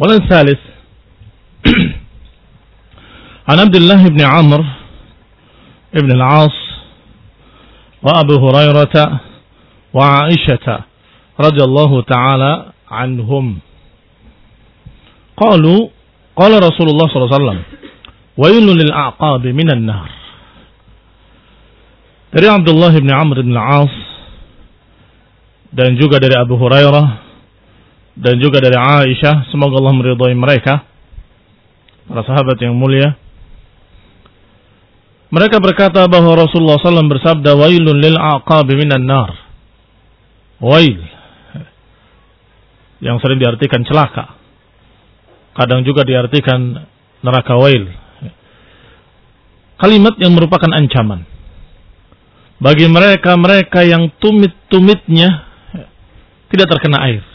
والثالث 0.00 0.60
عن 3.48 3.58
عبد 3.58 3.76
الله 3.76 4.08
بن 4.08 4.20
عمرو 4.20 4.64
بن 5.94 6.10
العاص 6.12 6.58
وأبو 8.02 8.34
هريرة 8.48 9.20
وعائشة 9.92 10.66
رضي 11.40 11.62
الله 11.64 12.02
تعالى 12.02 12.72
عنهم. 12.90 13.58
قالوا 15.36 15.88
قال 16.36 16.52
رسول 16.62 16.88
الله 16.88 17.06
صلى 17.08 17.18
الله 17.20 17.32
عليه 17.32 17.40
وسلم 17.44 17.60
ويل 18.36 18.66
للأعقاب 18.80 19.46
من 19.46 19.68
النار. 19.72 20.08
Dari 22.30 22.46
Abdullah 22.46 22.94
bin 22.94 23.10
Amr 23.10 23.42
bin 23.42 23.52
Al-As 23.58 23.90
dan 25.74 25.98
juga 25.98 26.22
dari 26.22 26.38
Abu 26.38 26.54
Hurairah 26.54 27.29
dan 28.20 28.36
juga 28.36 28.60
dari 28.60 28.76
Aisyah 28.76 29.48
semoga 29.48 29.80
Allah 29.80 29.96
meridhai 29.96 30.36
mereka. 30.36 30.84
Para 32.04 32.20
sahabat 32.28 32.60
yang 32.60 32.76
mulia. 32.76 33.16
Mereka 35.32 35.62
berkata 35.62 36.04
bahwa 36.10 36.36
Rasulullah 36.36 36.76
SAW 36.76 37.06
bersabda 37.06 37.56
wailun 37.56 37.96
lil 37.96 38.18
aqabi 38.18 38.76
minan 38.76 39.08
nar. 39.08 39.30
Wail. 40.60 41.00
Yang 43.00 43.16
sering 43.24 43.40
diartikan 43.40 43.88
celaka. 43.88 44.36
Kadang 45.56 45.86
juga 45.88 46.04
diartikan 46.04 46.76
neraka 47.24 47.56
wail. 47.56 47.88
Kalimat 49.80 50.20
yang 50.20 50.36
merupakan 50.36 50.68
ancaman. 50.68 51.24
Bagi 52.60 52.84
mereka-mereka 52.84 53.80
yang 53.88 54.12
tumit-tumitnya 54.20 55.48
tidak 56.52 56.68
terkena 56.68 57.00
air. 57.08 57.29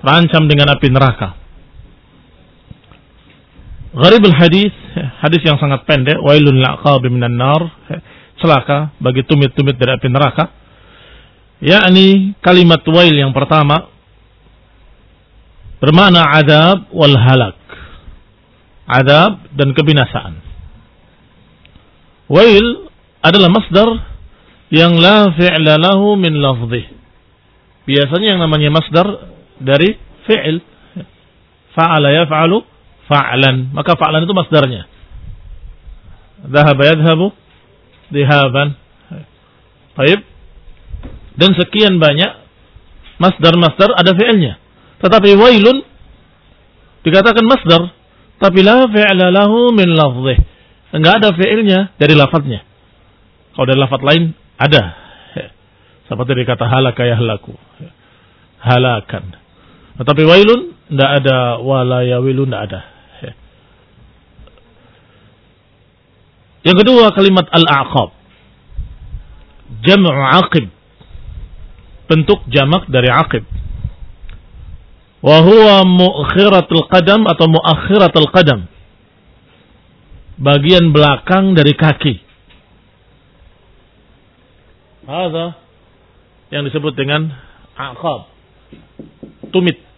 Terancam 0.00 0.48
dengan 0.48 0.72
api 0.72 0.88
neraka. 0.88 1.36
Gharibul 3.90 4.32
hadis, 4.32 4.72
hadis 5.20 5.42
yang 5.42 5.58
sangat 5.58 5.82
pendek, 5.84 6.16
wailun 6.22 6.62
laqab 6.62 7.04
minan 7.10 7.36
nar, 7.36 7.68
celaka 8.40 8.96
bagi 9.02 9.26
tumit-tumit 9.28 9.76
dari 9.76 9.98
api 9.98 10.08
neraka. 10.08 10.44
Yakni 11.60 12.32
kalimat 12.40 12.80
wail 12.88 13.12
yang 13.12 13.36
pertama 13.36 13.92
bermakna 15.76 16.24
adab 16.32 16.88
wal 16.96 17.16
halak. 17.20 17.60
Adab 18.88 19.52
dan 19.52 19.76
kebinasaan. 19.76 20.40
Wail 22.32 22.88
adalah 23.20 23.50
masdar 23.52 23.88
yang 24.72 24.96
la 24.96 25.34
fi'la 25.36 25.76
lahu 25.76 26.16
min 26.16 26.40
lafzih. 26.40 26.88
Biasanya 27.84 28.38
yang 28.38 28.40
namanya 28.40 28.70
masdar 28.70 29.06
dari 29.60 29.96
fi'il. 30.26 30.64
Fa'ala 31.76 32.10
yaf'alu 32.10 32.64
fa'lan. 33.06 33.70
Maka 33.70 33.94
fa'lan 33.94 34.26
itu 34.26 34.34
masdarnya. 34.34 34.88
Dhahaba 36.48 36.82
yadhabu 36.88 37.30
dihaban. 38.10 38.74
Baik. 39.94 40.24
Dan 41.36 41.54
sekian 41.54 42.02
banyak 42.02 42.40
masdar-masdar 43.20 43.94
ada 43.94 44.16
fi'ilnya. 44.16 44.58
Tetapi 45.00 45.36
wailun 45.36 45.84
dikatakan 47.00 47.44
masdar 47.44 47.92
tapi 48.40 48.64
la 48.64 48.88
fi'la 48.88 49.28
lahu 49.28 49.70
min 49.76 49.92
lafzih. 49.92 50.40
Enggak 50.90 51.22
ada 51.22 51.28
fi'ilnya 51.36 51.94
dari 52.00 52.18
lafadznya. 52.18 52.66
Kalau 53.54 53.66
dari 53.68 53.78
lafat 53.78 54.00
lain 54.02 54.32
ada. 54.58 54.96
Seperti 56.10 56.32
dikata 56.42 56.66
halaka 56.66 57.06
yahlaku. 57.06 57.54
Halakan. 58.58 59.39
Tetapi 60.00 60.22
wailun 60.24 60.72
tidak 60.88 61.10
ada 61.20 61.60
wala 61.60 62.00
yawilun 62.08 62.48
tidak 62.48 62.62
ada. 62.72 62.80
Yang 66.60 66.76
kedua 66.84 67.12
kalimat 67.16 67.48
al-aqab. 67.48 68.12
Jam'u 69.80 70.12
aqib. 70.12 70.66
Bentuk 72.10 72.40
jamak 72.52 72.84
dari 72.90 73.08
aqib. 73.08 73.44
Wahuwa 75.20 75.84
mu'khiratul 75.84 76.84
qadam 76.88 77.28
atau 77.28 77.46
mu'akhiratul 77.48 78.28
qadam. 78.32 78.60
Bagian 80.40 80.96
belakang 80.96 81.52
dari 81.52 81.76
kaki. 81.76 82.14
Ada 85.04 85.56
yang 86.52 86.64
disebut 86.68 86.92
dengan 86.96 87.36
aqab. 87.76 88.28
Tumit. 89.52 89.89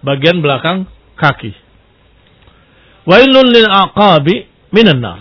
Bagian 0.00 0.40
belakang 0.40 0.88
kaki. 1.16 1.52
Wailun 3.04 3.46
lil 3.52 3.68
aqabi 3.68 4.48
minan 4.72 5.00
nar. 5.00 5.20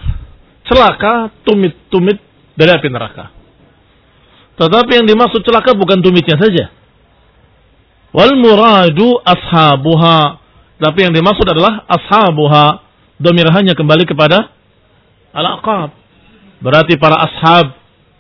Celaka 0.68 1.34
tumit-tumit 1.44 2.20
dari 2.56 2.72
api 2.72 2.88
neraka. 2.88 3.32
Tetapi 4.60 4.92
yang 4.92 5.08
dimaksud 5.08 5.42
celaka 5.44 5.72
bukan 5.76 6.04
tumitnya 6.04 6.36
saja. 6.36 6.72
Wal 8.12 8.36
muradu 8.36 9.20
ashabuha. 9.24 10.40
Tapi 10.80 11.00
yang 11.08 11.14
dimaksud 11.16 11.48
adalah 11.48 11.88
ashabuha. 11.88 12.84
Domir 13.20 13.52
hanya 13.52 13.76
kembali 13.76 14.08
kepada 14.08 14.52
al-aqab. 15.36 15.92
Berarti 16.60 16.96
para 17.00 17.20
ashab 17.20 17.76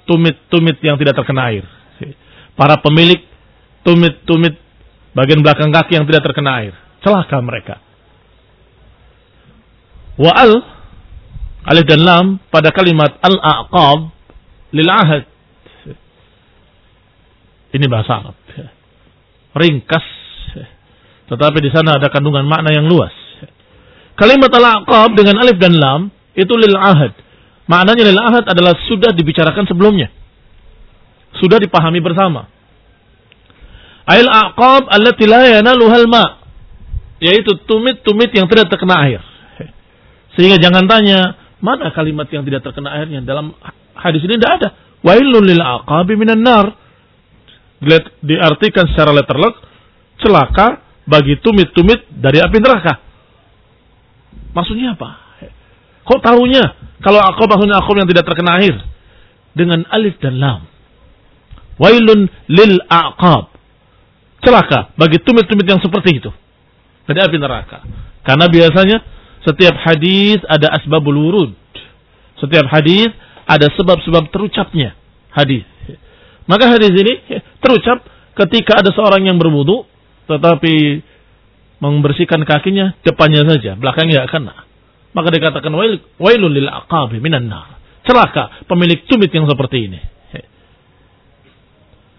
tumit-tumit 0.07 0.79
yang 0.83 0.95
tidak 0.99 1.19
terkena 1.19 1.51
air. 1.51 1.63
Para 2.59 2.79
pemilik 2.79 3.23
tumit-tumit 3.83 4.59
bagian 5.19 5.43
belakang 5.43 5.75
kaki 5.75 5.99
yang 5.99 6.07
tidak 6.07 6.31
terkena 6.31 6.63
air. 6.63 6.73
Celaka 7.03 7.43
mereka. 7.43 7.83
Wa 10.15 10.31
al 10.31 10.51
alif 11.67 11.85
dan 11.87 12.01
lam 12.07 12.25
pada 12.47 12.71
kalimat 12.71 13.19
al-aqab 13.19 14.15
lil 14.71 14.89
ahad. 14.89 15.23
Ini 17.75 17.85
bahasa 17.91 18.23
Arab. 18.23 18.37
Ringkas. 19.59 20.07
Tetapi 21.29 21.57
di 21.61 21.69
sana 21.69 21.99
ada 21.99 22.07
kandungan 22.07 22.47
makna 22.47 22.71
yang 22.71 22.87
luas. 22.87 23.13
Kalimat 24.15 24.49
al-aqab 24.49 25.19
dengan 25.19 25.43
alif 25.43 25.59
dan 25.59 25.75
lam 25.75 26.01
itu 26.33 26.55
lil 26.55 26.75
ahad 26.79 27.11
Maknanya 27.69 28.03
lil 28.09 28.17
ahad 28.17 28.43
adalah 28.49 28.73
sudah 28.89 29.13
dibicarakan 29.13 29.69
sebelumnya. 29.69 30.09
Sudah 31.37 31.61
dipahami 31.61 32.01
bersama. 32.01 32.49
Ail 34.09 34.25
aqab 34.25 34.89
allati 34.89 35.23
la 35.29 35.59
yanaluhal 35.59 36.09
ma. 36.09 36.41
Yaitu 37.21 37.61
tumit-tumit 37.69 38.33
yang 38.33 38.49
tidak 38.49 38.73
terkena 38.73 39.05
air. 39.05 39.21
Sehingga 40.33 40.57
jangan 40.57 40.87
tanya, 40.87 41.35
mana 41.59 41.91
kalimat 41.93 42.25
yang 42.31 42.47
tidak 42.47 42.65
terkena 42.65 42.95
airnya? 42.95 43.21
Dalam 43.21 43.53
hadis 43.93 44.23
ini 44.25 44.39
tidak 44.39 44.53
ada. 44.63 44.69
Wailun 45.05 45.43
lil 45.45 45.61
aqabi 45.61 46.17
minan 46.17 46.41
nar. 46.41 46.73
Diartikan 48.23 48.91
secara 48.91 49.15
letterlock, 49.15 49.55
celaka 50.19 50.83
bagi 51.07 51.39
tumit-tumit 51.39 52.07
dari 52.11 52.43
api 52.43 52.57
neraka. 52.59 52.99
Maksudnya 54.51 54.97
apa? 54.97 55.09
Kok 56.03 56.19
tahunya 56.25 56.65
kalau 56.99 57.21
aku 57.23 57.47
maksudnya 57.47 57.79
aku 57.79 57.95
yang 57.95 58.09
tidak 58.09 58.27
terkena 58.27 58.59
air 58.59 58.75
dengan 59.55 59.87
alif 59.87 60.19
dan 60.19 60.35
lam. 60.41 60.67
Wailun 61.79 62.27
lil 62.51 62.75
aqab. 62.91 63.55
Celaka 64.49 64.97
bagi 64.97 65.21
tumit-tumit 65.21 65.61
yang 65.69 65.77
seperti 65.77 66.17
itu. 66.17 66.33
Dari 67.05 67.21
api 67.21 67.37
neraka. 67.37 67.85
Karena 68.25 68.49
biasanya 68.49 68.97
setiap 69.45 69.77
hadis 69.77 70.41
ada 70.49 70.73
asbabul 70.73 71.21
wurud. 71.21 71.53
Setiap 72.41 72.65
hadis 72.73 73.13
ada 73.45 73.69
sebab-sebab 73.77 74.33
terucapnya 74.33 74.97
hadis. 75.37 75.69
Maka 76.49 76.65
hadis 76.65 76.89
ini 76.97 77.13
terucap 77.61 78.01
ketika 78.33 78.81
ada 78.81 78.89
seorang 78.89 79.29
yang 79.29 79.37
berwudu 79.37 79.85
tetapi 80.25 81.05
membersihkan 81.77 82.41
kakinya 82.41 82.97
depannya 83.05 83.45
saja, 83.45 83.77
belakangnya 83.77 84.25
tidak 84.25 84.29
kena. 84.33 84.55
Maka 85.13 85.29
dikatakan 85.29 85.73
wail, 85.77 86.01
wailul 86.17 86.53
lil 86.53 86.69
aqabi 86.69 87.21
minan 87.21 87.49
nar. 87.49 87.77
Celaka 88.01 88.65
pemilik 88.65 89.05
tumit 89.05 89.29
yang 89.29 89.45
seperti 89.45 89.93
ini. 89.93 90.01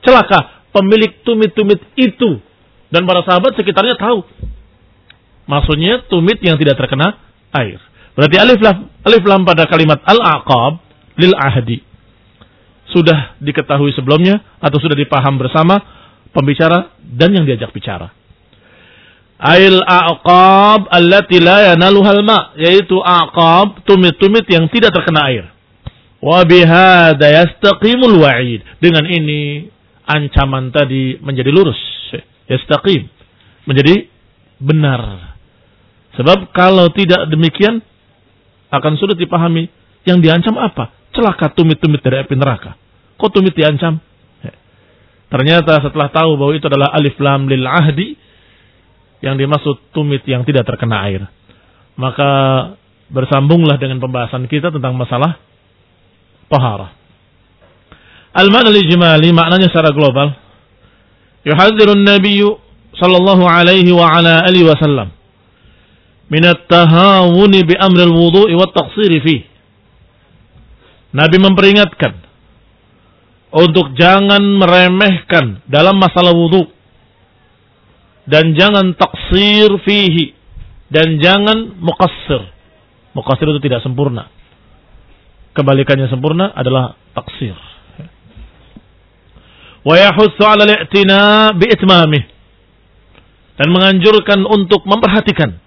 Celaka 0.06 0.59
pemilik 0.74 1.22
tumit-tumit 1.22 1.80
itu. 1.94 2.42
Dan 2.90 3.06
para 3.06 3.22
sahabat 3.22 3.54
sekitarnya 3.54 3.94
tahu. 3.94 4.26
Maksudnya 5.46 6.06
tumit 6.06 6.38
yang 6.42 6.58
tidak 6.58 6.78
terkena 6.78 7.18
air. 7.54 7.78
Berarti 8.14 8.36
alif 8.38 8.58
lam, 8.62 8.90
alif 9.06 9.22
lam 9.26 9.42
pada 9.46 9.66
kalimat 9.70 10.02
al-aqab 10.02 10.82
lil 11.18 11.34
ahdi. 11.34 11.82
Sudah 12.90 13.38
diketahui 13.38 13.94
sebelumnya 13.94 14.42
atau 14.58 14.82
sudah 14.82 14.98
dipaham 14.98 15.38
bersama 15.38 15.78
pembicara 16.34 16.94
dan 16.98 17.30
yang 17.34 17.46
diajak 17.46 17.70
bicara. 17.70 18.10
Ail 19.40 19.80
aqab 19.80 20.90
allati 20.92 21.40
la 21.40 21.72
yanaluhal 21.72 22.20
ma, 22.26 22.52
yaitu 22.60 22.98
aqab 23.00 23.86
tumit-tumit 23.88 24.44
yang 24.50 24.68
tidak 24.68 24.92
terkena 24.92 25.32
air. 25.32 25.48
Wa 26.20 26.44
bihadza 26.44 27.24
yastaqimul 27.24 28.20
wa'id. 28.20 28.60
Dengan 28.84 29.08
ini 29.08 29.72
ancaman 30.10 30.74
tadi 30.74 31.18
menjadi 31.22 31.50
lurus, 31.54 31.78
yastaqim, 32.50 33.06
menjadi 33.70 34.10
benar. 34.58 35.32
Sebab 36.18 36.50
kalau 36.50 36.90
tidak 36.90 37.30
demikian 37.30 37.78
akan 38.70 38.92
sulit 38.98 39.14
dipahami 39.18 39.70
yang 40.02 40.18
diancam 40.18 40.58
apa? 40.58 40.90
Celaka 41.14 41.54
tumit-tumit 41.54 42.02
dari 42.02 42.22
api 42.22 42.34
neraka. 42.34 42.74
Kok 43.18 43.30
tumit 43.30 43.54
diancam? 43.54 44.02
Ternyata 45.30 45.78
setelah 45.86 46.10
tahu 46.10 46.34
bahwa 46.34 46.52
itu 46.58 46.66
adalah 46.66 46.90
alif 46.90 47.14
lam 47.22 47.46
lil 47.46 47.62
ahdi 47.62 48.18
yang 49.22 49.38
dimaksud 49.38 49.94
tumit 49.94 50.26
yang 50.26 50.42
tidak 50.42 50.66
terkena 50.66 51.06
air. 51.06 51.22
Maka 51.94 52.30
bersambunglah 53.10 53.78
dengan 53.78 54.02
pembahasan 54.02 54.50
kita 54.50 54.74
tentang 54.74 54.98
masalah 54.98 55.38
tahara. 56.50 56.99
Al-ma'na 58.30 58.70
ijmali 58.70 59.34
maknanya 59.34 59.70
secara 59.70 59.90
global. 59.90 60.34
Yuhadzirun 61.42 62.06
nabiyyu 62.06 62.58
sallallahu 62.94 63.42
alaihi 63.48 63.90
wa 63.90 64.06
ala 64.12 64.44
alihi 64.44 64.68
wasallam 64.68 65.08
min 66.30 66.44
at-tahawuni 66.46 67.66
bi 67.66 67.74
amri 67.74 68.06
al-wudu'i 68.06 68.54
wat 68.54 68.70
taqsiri 68.70 69.18
fi. 69.24 69.36
Nabi 71.10 71.36
memperingatkan 71.42 72.22
untuk 73.50 73.98
jangan 73.98 74.38
meremehkan 74.38 75.66
dalam 75.66 75.98
masalah 75.98 76.30
wudhu 76.30 76.70
dan 78.30 78.54
jangan 78.54 78.94
taksir 78.94 79.74
fihi 79.82 80.38
dan 80.86 81.18
jangan 81.18 81.74
muqassir. 81.82 82.46
Muqassir 83.10 83.50
itu 83.50 83.58
tidak 83.66 83.82
sempurna. 83.82 84.30
Kebalikannya 85.50 86.06
sempurna 86.06 86.54
adalah 86.54 86.94
taksir. 87.10 87.69
Wa 89.80 89.94
yahussu 89.96 90.42
'ala 90.44 90.68
al-i'tina 90.68 91.52
bi 91.56 91.66
itmamih. 91.68 92.22
Dan 93.60 93.68
menganjurkan 93.76 94.44
untuk 94.48 94.88
memperhatikan 94.88 95.60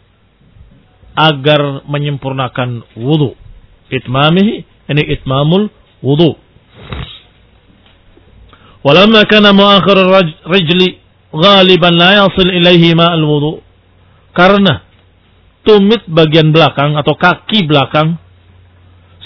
agar 1.13 1.85
menyempurnakan 1.85 2.81
wudu. 2.97 3.37
Itmamih 3.93 4.65
ini 4.65 5.03
itmamul 5.13 5.69
wudu. 6.01 6.33
Walamma 8.81 9.23
kana 9.29 9.53
muakhir 9.53 9.97
rajli 10.43 10.99
ghaliban 11.31 11.93
la 11.95 12.25
yasil 12.25 12.49
ilaihi 12.49 12.97
ma'al 12.97 13.23
wudu. 13.23 13.61
Karena 14.33 14.81
tumit 15.63 16.03
bagian 16.09 16.51
belakang 16.51 16.97
atau 16.97 17.13
kaki 17.15 17.69
belakang 17.69 18.17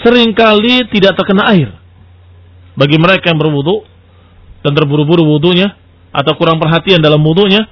sering 0.04 0.36
kali 0.36 0.86
tidak 0.92 1.18
terkena 1.18 1.50
air. 1.50 1.74
Bagi 2.78 2.94
mereka 3.00 3.34
yang 3.34 3.42
berwudu 3.42 3.82
dan 4.68 4.76
terburu-buru 4.76 5.24
wudunya 5.24 5.72
atau 6.12 6.36
kurang 6.36 6.60
perhatian 6.60 7.00
dalam 7.00 7.24
wudunya, 7.24 7.64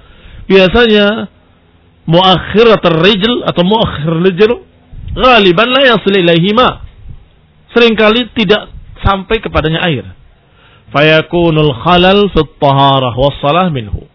biasanya 0.48 1.28
muakhirat 2.08 2.82
rijl 3.04 3.44
atau 3.44 3.62
muakhir 3.66 4.12
rijl 4.24 4.52
galiban 5.12 5.68
la 5.68 5.82
yasil 5.94 6.14
ilaihi 6.16 6.56
ma. 6.56 6.84
Seringkali 7.76 8.32
tidak 8.32 8.72
sampai 9.04 9.36
kepadanya 9.44 9.84
air. 9.84 10.04
Fayakunul 10.94 11.76
khalal 11.82 12.30
fit 12.32 12.50
taharah 12.56 13.12
wassalah 13.12 13.68
minhu. 13.68 14.08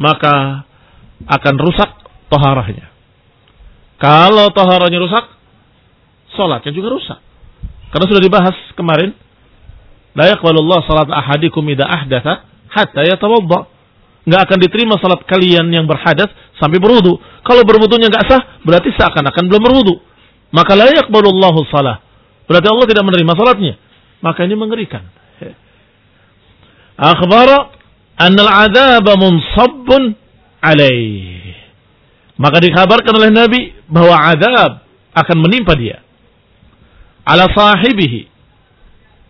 Maka 0.00 0.64
akan 1.26 1.54
rusak 1.60 1.90
taharahnya. 2.32 2.88
Kalau 3.96 4.52
taharahnya 4.52 5.00
rusak, 5.00 5.24
salatnya 6.36 6.72
juga 6.72 6.92
rusak. 6.92 7.18
Karena 7.88 8.06
sudah 8.12 8.22
dibahas 8.22 8.56
kemarin, 8.76 9.16
la 10.16 10.32
yaqbalullah 10.32 10.80
salat 10.88 11.12
ahadikum 11.12 11.62
idza 11.68 11.84
ahdatha 11.84 12.48
hatta 12.72 13.04
yatawadda 13.04 13.76
nggak 14.26 14.40
akan 14.42 14.58
diterima 14.58 14.98
salat 14.98 15.22
kalian 15.28 15.70
yang 15.70 15.86
berhadas 15.86 16.26
sampai 16.58 16.82
berwudu. 16.82 17.14
Kalau 17.46 17.62
berwudunya 17.62 18.10
nggak 18.10 18.26
sah, 18.26 18.42
berarti 18.66 18.90
seakan-akan 18.96 19.46
belum 19.46 19.62
berwudu. 19.62 19.94
Maka 20.50 20.74
layak 20.74 21.06
barullahu 21.14 21.62
salah. 21.70 22.02
Berarti 22.50 22.66
Allah 22.66 22.86
tidak 22.90 23.04
menerima 23.06 23.32
salatnya. 23.38 23.74
Maka 24.18 24.42
ini 24.42 24.58
mengerikan. 24.58 25.06
Akhbar 26.96 27.76
anna 28.18 28.40
al-adab 28.42 29.06
munsabbun 29.14 30.16
alaih. 30.64 31.54
Maka 32.40 32.58
dikabarkan 32.60 33.12
oleh 33.14 33.30
Nabi 33.30 33.60
bahwa 33.86 34.16
adab 34.16 34.82
akan 35.14 35.36
menimpa 35.38 35.76
dia. 35.78 36.02
Ala 37.22 37.46
sahibihi. 37.46 38.35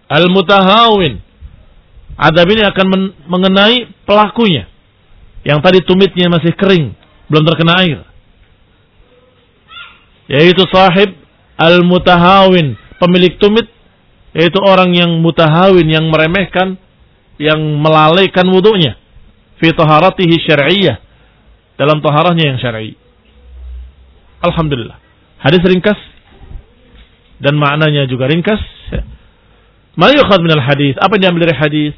Al-mutahawin. 0.06 1.22
Adab 2.16 2.48
ini 2.48 2.64
akan 2.64 2.86
mengenai 3.28 3.92
pelakunya 4.08 4.64
yang 5.46 5.62
tadi 5.62 5.78
tumitnya 5.84 6.26
masih 6.26 6.56
kering, 6.58 6.96
belum 7.30 7.44
terkena 7.46 7.84
air. 7.86 8.02
Yaitu 10.26 10.66
sahib 10.72 11.14
al-mutahawin, 11.54 12.74
pemilik 12.98 13.38
tumit, 13.38 13.70
yaitu 14.34 14.58
orang 14.58 14.90
yang 14.90 15.22
mutahawin, 15.22 15.86
yang 15.86 16.10
meremehkan, 16.10 16.74
yang 17.38 17.62
melalaikan 17.78 18.48
wudhunya. 18.50 18.98
Fi 19.62 19.70
taharatihi. 19.70 20.34
Dalam 21.76 22.00
taharahnya 22.00 22.56
yang 22.56 22.58
syar'i. 22.58 22.96
Alhamdulillah. 24.42 24.98
Hadis 25.38 25.60
ringkas 25.62 26.00
dan 27.38 27.54
maknanya 27.54 28.08
juga 28.08 28.26
ringkas. 28.26 28.58
Ma 29.96 30.12
yukhad 30.12 30.44
min 30.44 30.52
al-hadis? 30.52 30.94
Apa 31.00 31.16
yang 31.16 31.32
diambil 31.32 31.48
dari 31.48 31.56
hadis? 31.56 31.94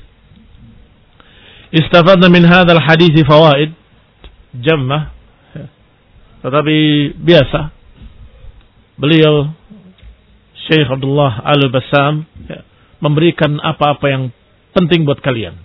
Istafadna 1.74 2.30
min 2.30 2.46
hadzal 2.46 2.80
hadis 2.80 3.12
fawaid 3.26 3.74
jammah. 4.56 5.12
Tetapi 6.38 6.76
biasa 7.18 7.74
beliau 8.94 9.50
Syekh 10.70 10.86
Abdullah 10.86 11.42
Al-Bassam 11.42 12.24
memberikan 13.02 13.58
apa-apa 13.58 14.06
yang 14.06 14.22
penting 14.74 15.02
buat 15.02 15.18
kalian. 15.18 15.58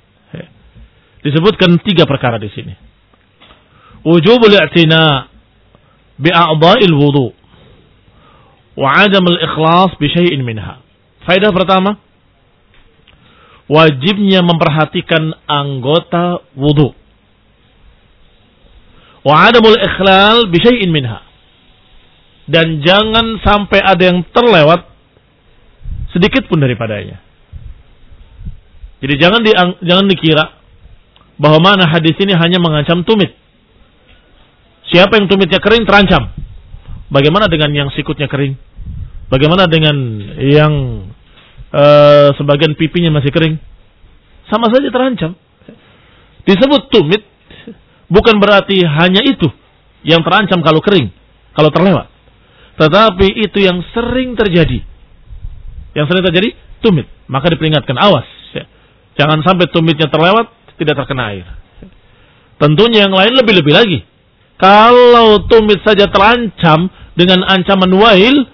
Disebutkan 1.24 1.80
tiga 1.88 2.04
perkara 2.04 2.36
di 2.36 2.52
sini. 2.52 2.74
Wujubul 4.04 4.52
i'tina 4.52 5.32
bi 6.20 6.28
a'dha'il 6.28 6.92
wudu 6.92 7.32
wa 8.76 8.90
al-ikhlas 9.00 9.96
bi 9.96 10.12
syai'in 10.12 10.44
minha. 10.44 10.84
Faedah 11.24 11.56
pertama, 11.56 11.96
wajibnya 13.72 14.44
memperhatikan 14.44 15.34
anggota 15.48 16.44
wudhu. 16.56 16.92
Wa 19.24 19.48
adamul 19.48 19.80
ikhlal 19.80 20.52
bisyai'in 20.52 20.92
minha. 20.92 21.24
Dan 22.44 22.84
jangan 22.84 23.40
sampai 23.40 23.80
ada 23.80 24.04
yang 24.04 24.20
terlewat 24.36 24.84
sedikit 26.12 26.44
pun 26.52 26.60
daripadanya. 26.60 27.24
Jadi 29.00 29.14
jangan 29.20 29.42
di, 29.44 29.52
jangan 29.84 30.06
dikira 30.12 30.46
bahwa 31.40 31.60
mana 31.60 31.88
hadis 31.88 32.16
ini 32.20 32.36
hanya 32.36 32.60
mengancam 32.60 33.04
tumit. 33.08 33.32
Siapa 34.92 35.16
yang 35.18 35.32
tumitnya 35.32 35.64
kering 35.64 35.88
terancam. 35.88 36.36
Bagaimana 37.08 37.48
dengan 37.48 37.72
yang 37.72 37.90
sikutnya 37.96 38.28
kering? 38.28 38.60
Bagaimana 39.32 39.66
dengan 39.72 39.96
yang 40.38 40.74
Eh, 41.74 42.30
sebagian 42.38 42.78
pipinya 42.78 43.18
masih 43.18 43.34
kering, 43.34 43.58
sama 44.46 44.70
saja 44.70 44.94
terancam. 44.94 45.34
Disebut 46.46 46.94
tumit 46.94 47.26
bukan 48.14 48.38
berarti 48.38 48.78
hanya 48.86 49.26
itu 49.26 49.50
yang 50.06 50.22
terancam 50.22 50.62
kalau 50.62 50.86
kering, 50.86 51.10
kalau 51.58 51.74
terlewat. 51.74 52.14
Tetapi 52.78 53.26
itu 53.42 53.58
yang 53.66 53.82
sering 53.90 54.38
terjadi. 54.38 54.86
Yang 55.98 56.06
sering 56.14 56.24
terjadi 56.30 56.50
tumit, 56.86 57.10
maka 57.26 57.50
diperingatkan 57.50 57.98
awas. 57.98 58.30
Jangan 59.18 59.42
sampai 59.42 59.66
tumitnya 59.74 60.14
terlewat 60.14 60.54
tidak 60.78 60.94
terkena 61.06 61.34
air. 61.34 61.48
Tentunya 62.62 63.10
yang 63.10 63.14
lain 63.18 63.34
lebih-lebih 63.34 63.74
lagi. 63.74 64.00
Kalau 64.62 65.42
tumit 65.50 65.82
saja 65.82 66.06
terancam 66.06 66.86
dengan 67.18 67.42
ancaman 67.50 67.90
wail, 67.98 68.46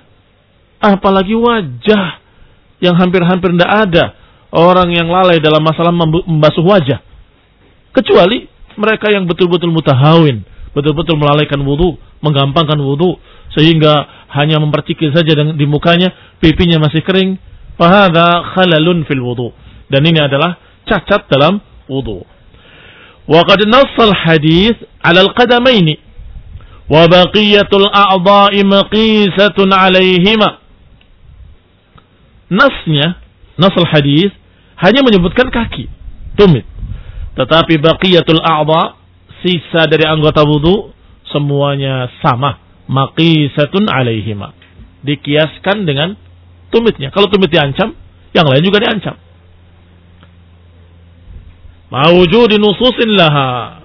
apalagi 0.79 1.35
wajah 1.35 2.18
yang 2.82 2.94
hampir-hampir 2.98 3.54
tidak 3.54 3.72
ada 3.88 4.04
orang 4.54 4.94
yang 4.94 5.10
lalai 5.10 5.42
dalam 5.42 5.62
masalah 5.62 5.90
membasuh 5.90 6.62
wajah. 6.62 7.02
Kecuali 7.94 8.46
mereka 8.74 9.10
yang 9.10 9.26
betul-betul 9.26 9.70
mutahawin, 9.70 10.42
betul-betul 10.74 11.18
melalaikan 11.18 11.62
wudhu, 11.62 11.98
menggampangkan 12.22 12.78
wudhu, 12.78 13.18
sehingga 13.54 14.26
hanya 14.34 14.58
mempercikir 14.58 15.14
saja 15.14 15.34
di 15.34 15.66
mukanya, 15.66 16.10
pipinya 16.42 16.82
masih 16.82 17.02
kering. 17.06 17.38
Fahada 17.74 18.54
khalalun 18.54 19.02
fil 19.06 19.22
wudhu. 19.22 19.50
Dan 19.90 20.06
ini 20.06 20.22
adalah 20.22 20.58
cacat 20.86 21.26
dalam 21.30 21.58
wudhu. 21.90 22.34
وقد 23.24 23.60
نص 23.72 23.96
الحديث 24.00 24.76
على 25.04 25.20
القدمين 25.20 25.96
وبقية 26.90 27.70
الأعضاء 27.72 28.64
مقيسة 28.64 29.58
عليهما 29.58 30.50
nasnya, 32.49 33.21
nasal 33.55 33.85
hadis 33.87 34.33
hanya 34.81 35.05
menyebutkan 35.05 35.53
kaki, 35.53 35.87
tumit. 36.35 36.65
Tetapi 37.37 37.79
baqiyatul 37.79 38.41
a'dha, 38.41 38.99
sisa 39.39 39.87
dari 39.87 40.03
anggota 40.03 40.43
wudu 40.43 40.91
semuanya 41.31 42.09
sama. 42.19 42.59
Maqisatun 42.89 43.85
alaihima. 43.85 44.51
Dikiaskan 45.05 45.85
dengan 45.85 46.17
tumitnya. 46.73 47.13
Kalau 47.13 47.29
tumit 47.29 47.53
diancam, 47.53 47.93
yang 48.33 48.45
lain 48.49 48.65
juga 48.65 48.81
diancam. 48.81 49.15
Mawujudi 51.89 52.57
nususin 52.57 53.13
laha. 53.13 53.81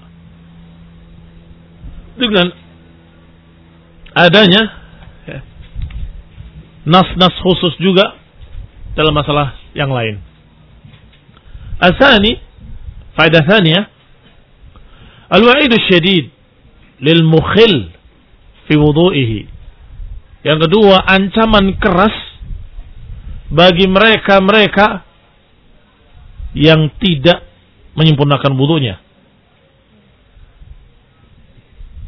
Dengan 2.15 2.47
adanya 4.15 4.63
ya, 5.27 5.39
nas-nas 6.87 7.35
khusus 7.43 7.75
juga 7.83 8.24
dalam 8.95 9.15
masalah 9.15 9.59
yang 9.75 9.91
lain. 9.91 10.19
Asani, 11.83 12.39
faedah 13.19 13.43
thaniya, 13.43 13.91
al-wa'idu 15.31 15.77
syadid 15.91 16.31
lil 17.03 17.23
mukhil 17.27 17.91
fi 18.71 18.75
wudu'ihi. 18.79 19.41
Yang 20.45 20.59
kedua, 20.69 21.03
ancaman 21.09 21.75
keras 21.81 22.15
bagi 23.51 23.87
mereka-mereka 23.89 25.03
yang 26.55 26.91
tidak 27.03 27.43
menyempurnakan 27.99 28.53
wudhunya. 28.55 28.99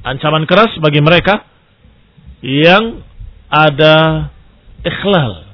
Ancaman 0.07 0.47
keras 0.47 0.71
bagi 0.78 1.02
mereka 1.02 1.43
yang 2.43 3.02
ada 3.50 4.28
ikhlal, 4.87 5.46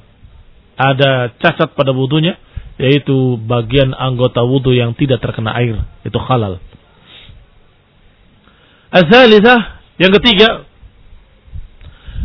ada 0.83 1.31
cacat 1.39 1.79
pada 1.79 1.95
wudhunya, 1.95 2.35
yaitu 2.83 3.39
bagian 3.47 3.95
anggota 3.95 4.43
wudhu 4.43 4.75
yang 4.75 4.97
tidak 4.99 5.23
terkena 5.23 5.55
air, 5.55 5.79
itu 6.03 6.19
halal. 6.19 6.59
Azalithah, 8.91 9.81
yang 9.97 10.13
ketiga, 10.19 10.67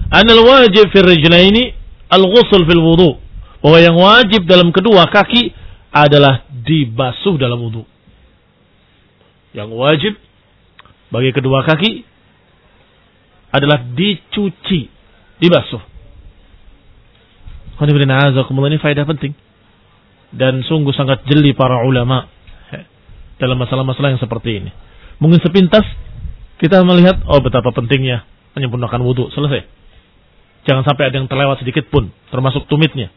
anal 0.10 0.44
wajib 0.44 0.90
fil 0.92 1.06
rijlaini 1.06 1.78
al-ghusl 2.10 2.66
fil 2.66 2.84
wudhu. 2.84 3.12
Bahwa 3.62 3.80
yang 3.84 3.98
wajib 4.00 4.48
dalam 4.48 4.72
kedua 4.72 5.12
kaki 5.12 5.52
adalah 5.92 6.48
dibasuh 6.50 7.36
dalam 7.36 7.60
wudhu. 7.62 7.84
Yang 9.56 9.70
wajib 9.74 10.14
bagi 11.10 11.32
kedua 11.32 11.64
kaki 11.64 12.04
adalah 13.52 13.80
dicuci, 13.96 14.92
dibasuh. 15.40 15.97
Ini 17.78 18.78
faedah 18.82 19.06
penting. 19.06 19.34
Dan 20.34 20.66
sungguh 20.66 20.92
sangat 20.92 21.24
jeli 21.30 21.56
para 21.56 21.86
ulama 21.86 22.28
dalam 23.38 23.58
masalah-masalah 23.62 24.18
yang 24.18 24.22
seperti 24.22 24.60
ini. 24.60 24.72
Mungkin 25.22 25.40
sepintas 25.42 25.86
kita 26.58 26.82
melihat, 26.82 27.22
oh 27.30 27.38
betapa 27.42 27.70
pentingnya 27.70 28.26
menyempurnakan 28.58 29.02
wudhu. 29.06 29.30
Selesai. 29.30 29.66
Jangan 30.66 30.84
sampai 30.84 31.14
ada 31.14 31.16
yang 31.22 31.30
terlewat 31.30 31.62
sedikit 31.64 31.88
pun, 31.88 32.12
termasuk 32.34 32.66
tumitnya. 32.68 33.14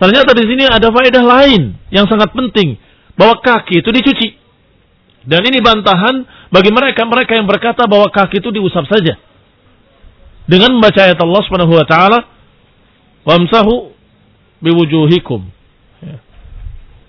Ternyata 0.00 0.32
di 0.34 0.44
sini 0.48 0.64
ada 0.66 0.88
faedah 0.90 1.22
lain 1.22 1.76
yang 1.92 2.08
sangat 2.08 2.32
penting. 2.32 2.80
Bahwa 3.14 3.38
kaki 3.42 3.84
itu 3.84 3.90
dicuci. 3.92 4.28
Dan 5.28 5.44
ini 5.44 5.60
bantahan 5.60 6.24
bagi 6.48 6.72
mereka 6.72 7.04
mereka 7.04 7.36
yang 7.36 7.44
berkata 7.44 7.84
bahwa 7.84 8.08
kaki 8.08 8.40
itu 8.40 8.48
diusap 8.48 8.88
saja 8.88 9.20
dengan 10.48 10.80
membaca 10.80 11.04
ayat 11.04 11.20
Allah 11.20 11.42
Subhanahu 11.44 11.76
wa 11.76 11.84
taala 11.84 12.18
wamsahu 13.28 13.92
biwujuhikum. 14.64 15.44
Ya. 16.00 16.16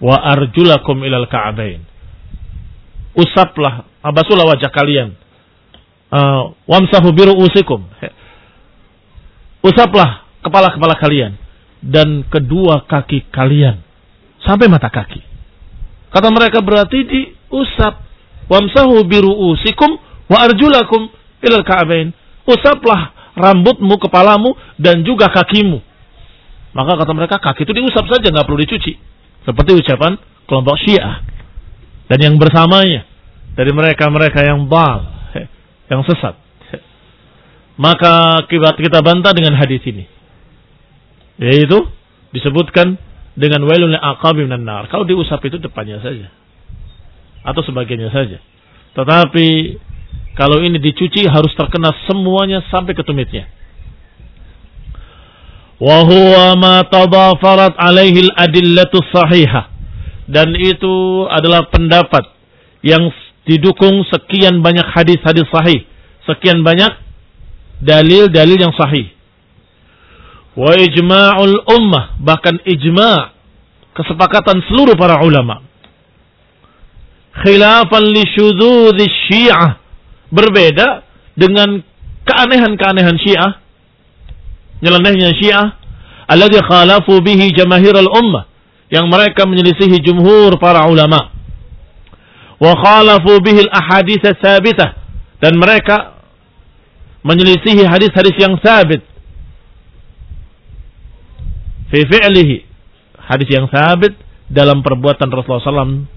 wa 0.03 0.15
arjulakum 0.19 0.99
ilal 1.07 1.31
ka'bain. 1.31 1.79
Usaplah 3.15 3.87
abasulah 4.03 4.43
wajah 4.43 4.71
kalian. 4.75 5.15
Uh, 6.11 6.51
wamsahu 6.67 7.15
biruusikum. 7.15 7.87
Ya. 8.03 8.11
usaplah 9.63 10.27
kepala-kepala 10.39 10.95
kalian 10.95 11.35
dan 11.83 12.23
kedua 12.27 12.87
kaki 12.87 13.27
kalian 13.31 13.79
sampai 14.43 14.67
mata 14.67 14.91
kaki. 14.91 15.23
Kata 16.09 16.27
mereka 16.33 16.59
berarti 16.59 16.99
diusap. 17.07 18.11
Wamsahu 18.49 19.05
biruusikum 19.05 20.01
wa 20.25 20.37
arjulakum 20.41 21.13
ilal 21.45 21.61
ka'bain. 21.61 22.09
Usaplah 22.49 23.13
rambutmu, 23.37 24.01
kepalamu, 24.01 24.57
dan 24.81 25.05
juga 25.05 25.29
kakimu. 25.29 25.88
Maka 26.73 27.01
kata 27.01 27.11
mereka 27.17 27.41
kaki 27.41 27.65
itu 27.65 27.73
diusap 27.73 28.05
saja, 28.05 28.29
nggak 28.29 28.45
perlu 28.45 28.61
dicuci. 28.61 28.93
Seperti 29.45 29.71
ucapan 29.73 30.19
kelompok 30.45 30.77
Syiah 30.85 31.25
dan 32.09 32.19
yang 32.21 32.35
bersamanya 32.37 33.05
dari 33.53 33.69
mereka-mereka 33.73 34.45
yang 34.45 34.69
bal, 34.69 35.05
yang 35.89 36.01
sesat. 36.05 36.37
Maka 37.79 38.43
kita 38.49 38.99
bantah 38.99 39.31
dengan 39.31 39.55
hadis 39.55 39.79
ini. 39.87 40.03
Yaitu 41.39 41.79
disebutkan 42.35 42.99
dengan 43.39 43.63
wailun 43.63 43.95
aqabi 43.95 44.43
minan 44.43 44.67
nar. 44.67 44.91
Kalau 44.91 45.07
diusap 45.07 45.39
itu 45.47 45.63
depannya 45.63 46.03
saja. 46.03 46.27
Atau 47.47 47.63
sebagiannya 47.63 48.11
saja. 48.11 48.43
Tetapi 48.99 49.47
kalau 50.35 50.59
ini 50.59 50.75
dicuci 50.75 51.23
harus 51.31 51.55
terkena 51.55 51.95
semuanya 52.03 52.59
sampai 52.67 52.91
ke 52.91 53.03
tumitnya. 53.07 53.47
Wa 55.79 56.03
huwa 56.03 56.59
ma 56.59 56.75
tadafarat 56.83 57.79
alaihi 57.79 58.27
al-adillatu 58.27 58.99
sahihah. 59.15 59.71
Dan 60.29 60.53
itu 60.53 61.25
adalah 61.31 61.71
pendapat 61.71 62.21
yang 62.85 63.09
didukung 63.49 64.05
sekian 64.13 64.61
banyak 64.61 64.85
hadis-hadis 64.93 65.47
sahih, 65.49 65.87
sekian 66.29 66.61
banyak 66.61 66.91
dalil-dalil 67.81 68.59
yang 68.59 68.75
sahih. 68.77 69.09
Wa 70.53 70.75
ijma'ul 70.75 71.65
ummah, 71.65 72.19
bahkan 72.21 72.59
ijma' 72.61 73.33
kesepakatan 73.95 74.61
seluruh 74.69 74.93
para 74.99 75.23
ulama. 75.23 75.63
Khilafan 77.39 78.03
li 78.11 78.23
syududhi 78.35 79.07
syiah 79.27 79.79
berbeda 80.29 81.07
dengan 81.39 81.81
keanehan-keanehan 82.27 83.17
Syiah, 83.17 83.63
nyelenehnya 84.79 85.35
Syiah, 85.35 85.75
alladzi 86.27 86.59
khalafu 86.63 87.19
bihi 87.23 87.51
jamaahir 87.55 87.95
al-ummah, 87.95 88.47
yang 88.89 89.07
mereka 89.07 89.45
menyelisihi 89.45 90.01
jumhur 90.01 90.57
para 90.57 90.87
ulama. 90.89 91.31
Wa 92.59 92.75
khalafu 92.75 93.39
bihi 93.39 93.67
al-ahadits 93.67 94.25
tsabitah 94.39 94.99
dan 95.39 95.55
mereka 95.55 96.19
menyelisihi 97.23 97.87
hadis-hadis 97.87 98.35
yang 98.39 98.55
sabit 98.59 99.03
fi 101.91 101.99
fi'lihi 102.07 102.63
hadis 103.17 103.49
yang 103.51 103.67
sabit 103.67 104.15
dalam 104.49 104.81
perbuatan 104.81 105.27
Rasulullah 105.29 105.85
SAW 105.85 106.07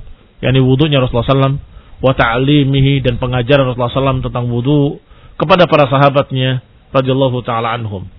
yakni 0.42 0.61
wudhunya 0.62 0.99
Rasulullah 1.02 1.54
SAW 1.54 1.59
wa 2.02 2.12
ta'limihi 2.14 3.02
dan 3.07 3.19
pengajaran 3.19 3.71
Rasulullah 3.71 3.95
SAW 3.95 4.26
tentang 4.26 4.50
wudu 4.50 4.99
kepada 5.38 5.71
para 5.71 5.87
sahabatnya 5.87 6.62
radhiyallahu 6.90 7.40
taala 7.47 7.78
anhum. 7.78 8.11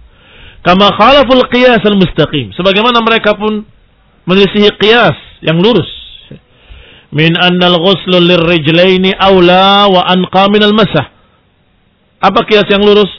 Kama 0.63 0.95
khalaful 0.95 1.43
qiyas 1.51 1.83
al-mustaqim. 1.83 2.55
Sebagaimana 2.55 3.03
mereka 3.03 3.35
pun 3.35 3.67
menyisihi 4.23 4.71
qiyas 4.79 5.15
yang 5.43 5.59
lurus. 5.59 5.87
Min 7.11 7.35
annal 7.37 7.77
ghuslu 7.83 8.17
lirrijlaini 8.17 9.13
aula 9.19 9.91
wa 9.91 10.07
anqa 10.07 10.47
min 10.49 10.63
al-masah. 10.63 11.11
Apa 12.23 12.47
qiyas 12.47 12.71
yang 12.71 12.81
lurus? 12.81 13.11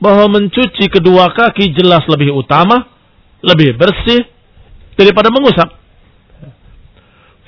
Bahwa 0.00 0.28
mencuci 0.28 0.88
kedua 0.92 1.32
kaki 1.32 1.72
jelas 1.76 2.04
lebih 2.08 2.32
utama, 2.32 2.88
lebih 3.40 3.76
bersih 3.76 4.24
daripada 4.96 5.32
mengusap 5.32 5.80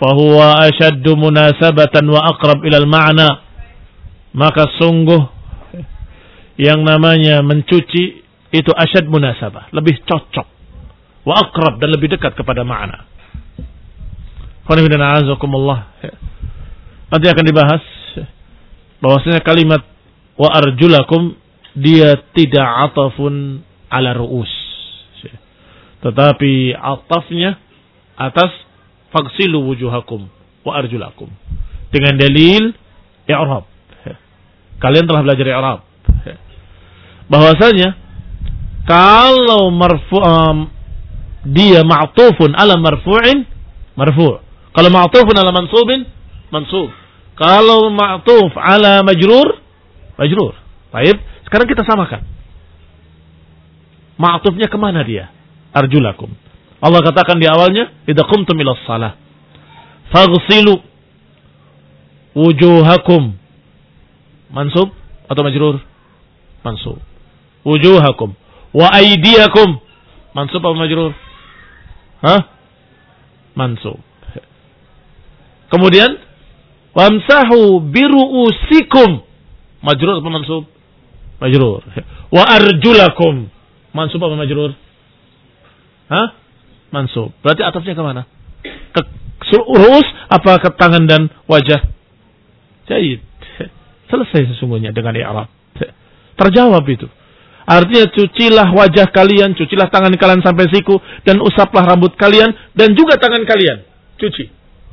fahuwa 0.02 0.66
ashaddu 0.66 1.14
munasabatan 1.14 2.10
wa 2.10 2.26
aqrab 2.34 2.58
ilal 2.66 2.90
ma'na 2.90 3.38
maka 4.34 4.66
sungguh 4.82 5.30
yang 6.58 6.82
namanya 6.82 7.38
mencuci 7.46 8.21
itu 8.52 8.70
asyad 8.72 9.08
munasabah 9.08 9.72
lebih 9.72 10.00
cocok 10.04 10.46
wa 11.24 11.34
aqrab 11.40 11.80
dan 11.80 11.88
lebih 11.90 12.12
dekat 12.12 12.36
kepada 12.36 12.62
makna 12.62 13.08
nanti 17.12 17.26
akan 17.28 17.44
dibahas 17.44 17.84
bahwasanya 19.02 19.40
kalimat 19.42 19.82
wa 20.38 20.48
arjulakum 20.52 21.34
dia 21.72 22.20
tidak 22.36 22.92
atafun 22.92 23.64
ala 23.88 24.12
ru'us 24.14 24.62
tetapi 26.02 26.74
atafnya 26.74 27.62
atas 28.18 28.50
fagsilu 29.14 29.62
wujuhakum 29.70 30.26
wa 30.66 30.72
arjulakum. 30.74 31.30
Dengan 31.94 32.18
dalil 32.18 32.74
i'rab. 33.30 33.70
Kalian 34.82 35.06
telah 35.06 35.22
belajar 35.22 35.46
i'rab. 35.46 35.80
Bahwasanya 37.32 38.01
kalau 38.82 39.70
marfu 39.70 40.18
um, 40.18 40.70
dia 41.46 41.82
ma'tufun 41.82 42.54
ala 42.54 42.78
marfu'in 42.78 43.46
marfu'. 43.94 44.42
Kalau 44.72 44.88
ma'tufun 44.88 45.36
ala 45.36 45.52
mansubin 45.52 46.08
mansub. 46.52 46.90
Kalau 47.36 47.88
ma'tuf 47.92 48.52
ala 48.56 49.04
majrur 49.04 49.60
majrur. 50.20 50.54
Baik, 50.92 51.16
sekarang 51.48 51.66
kita 51.68 51.82
samakan. 51.88 52.24
Ma'atufnya 54.20 54.68
ke 54.68 54.76
mana 54.76 55.00
dia? 55.02 55.32
Arjulakum. 55.72 56.28
Allah 56.82 57.00
katakan 57.00 57.40
di 57.40 57.48
awalnya, 57.48 57.94
Idza 58.04 58.28
qumtum 58.28 58.58
ila 58.60 58.76
salah. 58.84 59.16
Faghsilu 60.12 60.76
wujuhakum. 62.36 63.32
Mansub 64.52 64.92
atau 65.26 65.42
majrur? 65.42 65.80
Mansub. 66.60 67.00
Wujuhakum. 67.64 68.36
Wa 68.72 68.88
aydiyakum. 68.88 69.80
Mansub 70.32 70.64
atau 70.64 70.76
majrur? 70.76 71.12
Hah? 72.24 72.40
Mansub. 73.52 74.00
Kemudian 75.68 76.16
wamsahu 76.96 77.84
biru'usikum. 77.92 79.24
Majrur 79.84 80.20
atau 80.20 80.32
mansub? 80.32 80.64
Majrur. 81.36 81.84
Wa 82.32 82.42
arjulakum. 82.48 83.52
Mansub 83.92 84.24
apa 84.24 84.36
majrur? 84.40 84.72
Hah? 86.08 86.32
Mansub. 86.92 87.36
Berarti 87.44 87.60
atapnya 87.60 87.92
ke 87.92 88.04
mana? 88.04 88.22
Ke 88.96 89.00
ru'us 89.52 90.08
apa 90.32 90.56
ke 90.64 90.68
tangan 90.80 91.04
dan 91.04 91.28
wajah? 91.44 91.92
Jahit. 92.88 93.20
Selesai 94.08 94.56
sesungguhnya 94.56 94.96
dengan 94.96 95.16
i'rab. 95.16 95.48
Terjawab 96.40 96.84
itu. 96.88 97.08
Artinya 97.62 98.10
cucilah 98.10 98.68
wajah 98.74 99.06
kalian, 99.14 99.54
cucilah 99.54 99.86
tangan 99.86 100.10
kalian 100.18 100.42
sampai 100.42 100.66
siku 100.74 100.98
dan 101.22 101.38
usaplah 101.38 101.86
rambut 101.86 102.18
kalian 102.18 102.50
dan 102.74 102.94
juga 102.98 103.18
tangan 103.18 103.46
kalian. 103.46 103.86
Cuci. 104.18 104.44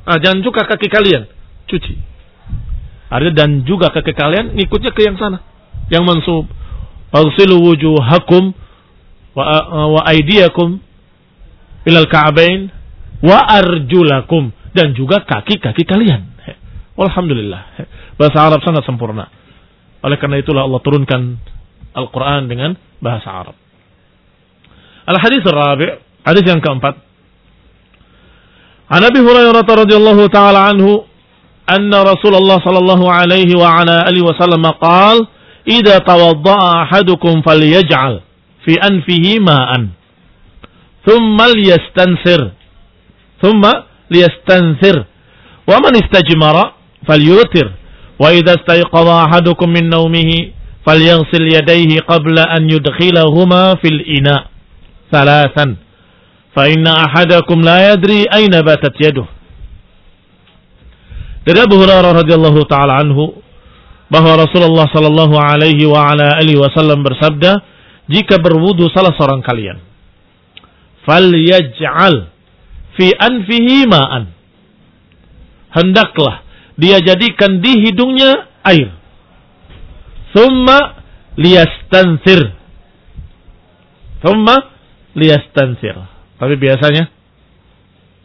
Ah, 0.06 0.18
jangan 0.22 0.40
juga 0.42 0.66
kaki 0.66 0.86
kalian. 0.86 1.26
Cuci. 1.66 1.94
Artinya 3.10 3.34
dan 3.34 3.50
juga 3.66 3.90
kaki 3.90 4.14
kalian 4.14 4.54
ngikutnya 4.54 4.94
ke 4.94 5.02
yang 5.02 5.18
sana. 5.18 5.42
Yang 5.90 6.04
mansub. 6.06 6.44
Agsilu 7.10 7.58
wujuhakum 7.58 8.54
wa, 9.34 9.44
wa 9.98 10.00
aidiyakum 10.06 10.78
ilal 11.90 12.06
ka'bain 12.06 12.70
wa 13.18 13.38
arjulakum 13.50 14.54
dan 14.70 14.94
juga 14.94 15.26
kaki-kaki 15.26 15.82
kalian. 15.82 16.30
Alhamdulillah. 16.94 17.82
Bahasa 18.14 18.38
Arab 18.46 18.60
sangat 18.62 18.86
sempurna. 18.86 19.26
Oleh 20.00 20.16
karena 20.20 20.38
itulah 20.38 20.64
Allah 20.64 20.80
turunkan 20.84 21.40
Al-Quran 21.94 22.46
dengan 22.46 22.76
bahasa 23.02 23.28
Arab. 23.30 23.56
Al-Hadis 25.10 25.42
Rabi, 25.42 25.86
hadis 26.22 26.44
yang 26.46 26.62
keempat. 26.62 26.94
An 28.90 29.02
Abi 29.06 29.22
Hurairah 29.22 29.62
radhiyallahu 29.62 30.26
taala 30.34 30.70
anhu 30.74 31.06
anna 31.70 32.02
Rasulullah 32.02 32.58
sallallahu 32.58 33.06
alaihi 33.06 33.54
wa 33.54 33.78
ala 33.82 34.02
alihi 34.10 34.26
wasallam 34.26 34.66
qaal 34.82 35.22
idza 35.62 36.02
tawaddaa 36.02 36.90
ahadukum 36.90 37.46
falyaj'al 37.46 38.26
fi 38.66 38.74
anfihi 38.82 39.38
ma'an 39.38 39.94
thumma 41.06 41.46
liyastansir 41.54 42.50
thumma 43.38 43.86
liyastansir 44.10 45.06
wa 45.70 45.76
man 45.78 45.94
istajmara 46.02 46.74
falyutir 47.06 47.70
wa 48.18 48.34
idza 48.34 48.58
istayqadha 48.58 49.30
ahadukum 49.30 49.70
min 49.70 49.86
nawmihi 49.86 50.52
falyaghsil 50.90 51.46
yadayhi 51.46 52.02
qabla 52.02 52.50
an 52.50 52.66
yudkhilahuma 52.66 53.78
fil 53.78 54.02
ina 54.02 54.50
salasan 55.14 55.78
fa 56.50 56.66
inna 56.66 57.06
ahadakum 57.06 57.62
la 57.62 57.94
yadri 57.94 58.26
aina 58.26 58.66
batat 58.66 58.98
yaduh 58.98 59.30
dari 61.46 61.62
Abu 61.62 61.78
Hurairah 61.78 62.26
radhiyallahu 62.26 62.66
taala 62.66 62.98
anhu 62.98 63.38
bahwa 64.10 64.42
Rasulullah 64.42 64.90
sallallahu 64.90 65.38
alaihi 65.38 65.86
wa 65.86 66.10
ala 66.10 66.34
alihi 66.42 66.58
wasallam 66.58 67.06
bersabda 67.06 67.62
jika 68.10 68.42
berwudu 68.42 68.90
salah 68.90 69.14
seorang 69.14 69.46
kalian 69.46 69.78
falyaj'al 71.04 72.28
fi 72.98 73.06
anfihi 73.16 73.88
ma'an. 73.88 74.30
Hendaklah 75.70 76.42
dia 76.74 76.98
jadikan 77.00 77.62
di 77.62 77.78
hidungnya 77.88 78.50
air 78.66 78.90
thumma 80.34 81.04
liyastansir 81.36 82.54
thumma 84.22 84.56
liyastansir 85.14 85.96
tapi 86.40 86.54
biasanya 86.56 87.20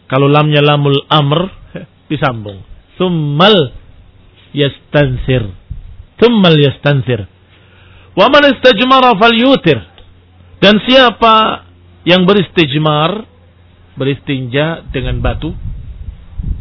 kalau 0.06 0.30
lamnya 0.30 0.62
lamul 0.62 1.02
amr 1.10 1.50
disambung. 2.10 2.62
Summal 2.96 3.74
yastansir. 4.54 5.50
Summal 6.22 6.56
yastansir. 6.62 7.26
Wa 8.16 8.32
man 8.32 8.44
istajmara 8.54 9.18
falyutir. 9.20 9.82
Dan 10.64 10.80
siapa 10.88 11.68
yang 12.08 12.24
beristijmar, 12.24 13.28
beristinja 14.00 14.88
dengan 14.94 15.20
batu 15.20 15.52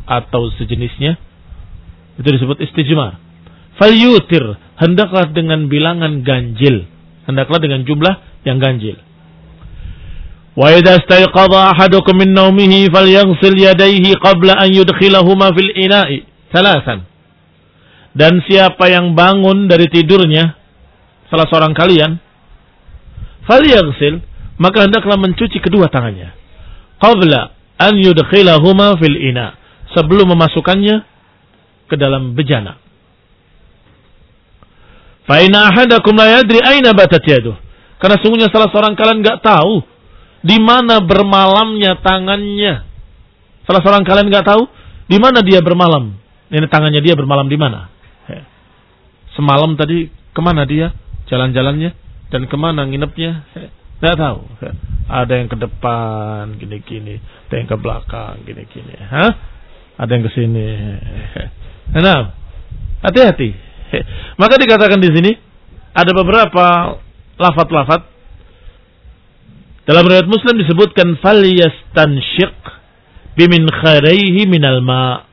atau 0.05 0.51
sejenisnya, 0.59 1.15
itu 2.19 2.29
disebut 2.29 2.59
istijmar. 2.59 3.23
Falyutir, 3.79 4.59
hendaklah 4.79 5.31
dengan 5.31 5.67
bilangan 5.71 6.23
ganjil, 6.27 6.87
hendaklah 7.27 7.59
dengan 7.63 7.87
jumlah 7.87 8.15
yang 8.47 8.59
ganjil. 8.59 8.99
Wa 10.55 10.71
idza 10.71 11.03
istayqadha 11.03 11.75
ahadukum 11.75 12.15
min 12.15 12.31
nawmihi 12.31 12.87
falyaghsil 12.91 13.59
yadayhi 13.59 14.15
qabla 14.23 14.55
an 14.55 14.71
yudkhilahuma 14.71 15.51
fil 15.51 15.73
ina'i. 15.75 16.23
Salasan. 16.55 17.03
Dan 18.15 18.39
siapa 18.47 18.87
yang 18.87 19.19
bangun 19.19 19.67
dari 19.67 19.91
tidurnya 19.91 20.55
salah 21.27 21.51
seorang 21.51 21.75
kalian 21.75 22.23
falyaghsil 23.51 24.23
maka 24.63 24.87
hendaklah 24.87 25.19
mencuci 25.19 25.59
kedua 25.59 25.91
tangannya 25.91 26.31
qabla 27.03 27.51
an 27.83 27.99
yudkhilahuma 27.99 28.95
fil 29.03 29.19
ina 29.19 29.59
sebelum 29.99 30.31
memasukkannya 30.31 30.97
ke 31.91 31.95
dalam 31.99 32.39
bejana 32.39 32.79
fa 35.25 35.41
inna 35.41 35.73
ahadakum 35.73 36.17
la 36.17 36.41
yadri 36.41 36.61
aina 36.61 36.93
batat 36.93 37.25
yaduh 37.25 37.57
karena 37.99 38.17
sungguhnya 38.21 38.53
salah 38.53 38.69
seorang 38.69 38.97
kalian 38.99 39.25
enggak 39.25 39.41
tahu 39.41 39.95
di 40.45 40.61
mana 40.61 41.01
bermalamnya 41.01 41.97
tangannya. 42.05 42.85
Salah 43.65 43.81
seorang 43.81 44.05
kalian 44.05 44.29
nggak 44.29 44.45
tahu 44.45 44.69
di 45.09 45.17
mana 45.17 45.41
dia 45.41 45.65
bermalam. 45.65 46.13
Ini 46.53 46.69
tangannya 46.69 47.01
dia 47.01 47.17
bermalam 47.17 47.49
di 47.49 47.57
mana? 47.57 47.89
Semalam 49.33 49.75
tadi 49.75 50.13
ke 50.13 50.41
mana 50.45 50.69
dia 50.69 50.93
jalan-jalannya 51.33 51.97
dan 52.29 52.45
ke 52.45 52.57
mana 52.61 52.85
nginepnya? 52.85 53.49
Tidak 53.99 54.17
tahu. 54.21 54.45
Ada 55.09 55.33
yang 55.41 55.49
ke 55.49 55.57
depan 55.57 56.61
gini-gini, 56.61 57.19
ada 57.49 57.55
yang 57.57 57.69
ke 57.73 57.77
belakang 57.81 58.45
gini-gini. 58.45 58.95
Hah? 59.01 59.33
Ada 59.97 60.11
yang 60.13 60.25
ke 60.29 60.31
sini. 60.37 60.69
Nah, 61.97 62.37
hati-hati. 63.01 63.64
Maka 64.41 64.55
dikatakan 64.59 64.99
di 64.99 65.11
sini 65.13 65.33
ada 65.95 66.11
beberapa 66.11 66.99
lafat-lafat 67.39 68.15
dalam 69.85 70.05
riwayat 70.09 70.25
Muslim 70.25 70.57
disebutkan 70.65 71.21
falyastansyiq 71.21 72.57
bimin 73.37 73.69
kharaihi 73.69 74.49
minal 74.49 74.81
ma. 74.81 75.29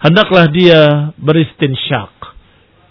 Hendaklah 0.00 0.48
dia 0.52 1.12
beristinsyak. 1.20 2.12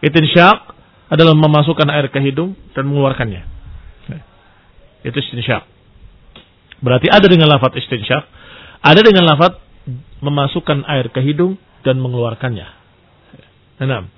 Istinsyak 0.01 0.73
adalah 1.09 1.33
memasukkan 1.37 1.89
air 1.93 2.09
ke 2.09 2.21
hidung 2.21 2.57
dan 2.77 2.89
mengeluarkannya. 2.89 3.41
Itu 5.05 5.17
istinsyak. 5.17 5.65
Berarti 6.83 7.07
ada 7.09 7.25
dengan 7.25 7.49
lafaz 7.49 7.73
istinsyak, 7.79 8.23
ada 8.81 9.01
dengan 9.01 9.29
lafaz 9.29 9.57
memasukkan 10.21 10.85
air 10.87 11.09
ke 11.09 11.21
hidung 11.25 11.57
dan 11.81 11.99
mengeluarkannya. 11.99 12.82
Enam. 13.81 14.09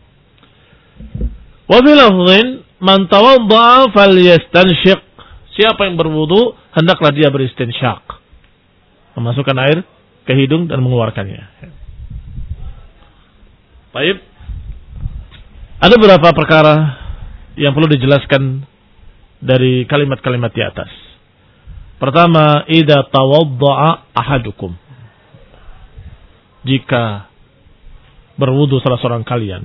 Wa 1.65 1.79
fi 1.81 1.91
lafdhin 1.95 2.47
man 2.79 3.07
tawadda'a 3.07 3.91
Siapa 5.55 5.87
yang 5.87 5.95
berwudu, 5.95 6.51
hendaklah 6.75 7.15
dia 7.15 7.31
beristinsyak. 7.31 8.03
Memasukkan 9.15 9.55
air 9.63 9.87
ke 10.27 10.35
hidung 10.35 10.67
dan 10.67 10.83
mengeluarkannya. 10.83 11.71
Baik. 13.95 14.19
Ada 15.79 15.95
beberapa 15.95 16.35
perkara 16.35 16.75
yang 17.55 17.71
perlu 17.71 17.87
dijelaskan 17.87 18.67
dari 19.39 19.87
kalimat-kalimat 19.87 20.51
di 20.51 20.61
atas. 20.65 20.91
Pertama, 21.95 22.67
idza 22.67 23.07
tawadda'a 23.07 24.11
ahadukum. 24.11 24.75
Jika 26.67 27.31
berwudu 28.35 28.79
salah 28.83 28.99
seorang 28.99 29.23
kalian. 29.23 29.63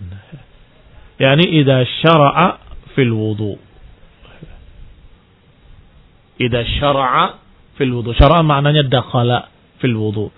yakni 1.20 1.60
idza 1.60 1.84
syara'a 2.00 2.48
fil 2.96 3.12
wudu 3.12 3.70
Ida 6.40 6.64
syara'a 6.80 7.36
fil 7.76 7.92
wudu. 7.92 8.16
Syara'a 8.16 8.40
maknanya 8.40 8.88
dakhala 8.88 9.52
fil 9.76 9.92
wudu. 9.92 10.32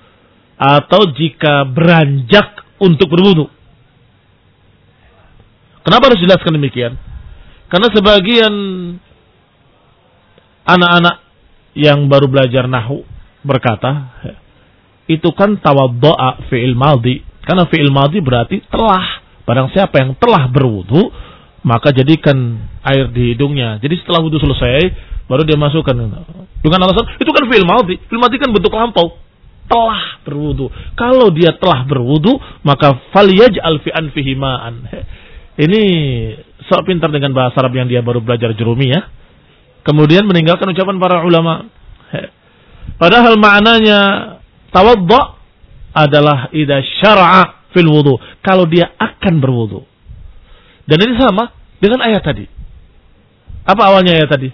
Atau 0.58 1.14
jika 1.14 1.62
beranjak 1.70 2.66
untuk 2.82 3.06
berwudu. 3.06 3.46
Kenapa 5.86 6.10
harus 6.10 6.22
jelaskan 6.22 6.58
demikian? 6.58 6.98
Karena 7.70 7.88
sebagian 7.94 8.54
anak-anak 10.66 11.16
yang 11.78 12.10
baru 12.10 12.26
belajar 12.26 12.66
nahu 12.66 13.06
berkata, 13.46 14.10
itu 15.06 15.30
kan 15.34 15.58
tawaddo'a 15.62 16.50
fi'il 16.50 16.74
maldi. 16.74 17.22
Karena 17.42 17.66
fi'il 17.66 17.90
maldi 17.90 18.22
berarti 18.22 18.62
telah. 18.70 19.22
Barang 19.42 19.74
siapa 19.74 19.98
yang 19.98 20.14
telah 20.22 20.46
berwudu, 20.46 21.10
maka 21.66 21.90
jadikan 21.90 22.62
air 22.86 23.10
di 23.10 23.34
hidungnya. 23.34 23.82
Jadi 23.82 23.98
setelah 23.98 24.22
wudu 24.22 24.38
selesai, 24.38 24.94
baru 25.26 25.42
dia 25.42 25.58
masukkan. 25.58 25.94
Dengan 26.62 26.78
alasan, 26.86 27.18
itu 27.18 27.30
kan 27.30 27.44
fi'il 27.50 27.66
maldi. 27.66 27.98
Fi'il 28.06 28.22
maldi 28.22 28.38
kan 28.38 28.54
bentuk 28.54 28.70
lampau. 28.70 29.18
Telah 29.66 30.22
berwudu. 30.22 30.70
Kalau 30.94 31.34
dia 31.34 31.58
telah 31.58 31.82
berwudu, 31.86 32.38
maka 32.62 33.02
falyaj'al 33.10 33.82
fi 33.82 33.90
anfihi 33.90 34.32
ma'an. 34.38 34.74
Ini 35.66 35.82
sok 36.70 36.86
pintar 36.88 37.10
dengan 37.10 37.34
bahasa 37.34 37.60
Arab 37.60 37.74
yang 37.76 37.90
dia 37.90 38.00
baru 38.00 38.22
belajar 38.22 38.54
jurumi 38.54 38.88
ya. 38.88 39.10
Kemudian 39.82 40.22
meninggalkan 40.24 40.70
ucapan 40.70 40.96
para 41.02 41.26
ulama. 41.26 41.66
Padahal 43.02 43.34
maknanya 43.34 44.00
tawadda 44.70 45.41
adalah 45.92 46.48
idza 46.52 46.80
syara'a 47.00 47.70
fil 47.72 47.88
wudu. 47.88 48.16
Kalau 48.40 48.68
dia 48.68 48.92
akan 48.96 49.34
berwudu. 49.40 49.84
Dan 50.88 50.98
ini 51.04 51.14
sama 51.20 51.52
dengan 51.78 52.02
ayat 52.04 52.22
tadi. 52.24 52.44
Apa 53.62 53.82
awalnya 53.92 54.18
ayat 54.18 54.28
tadi? 54.32 54.50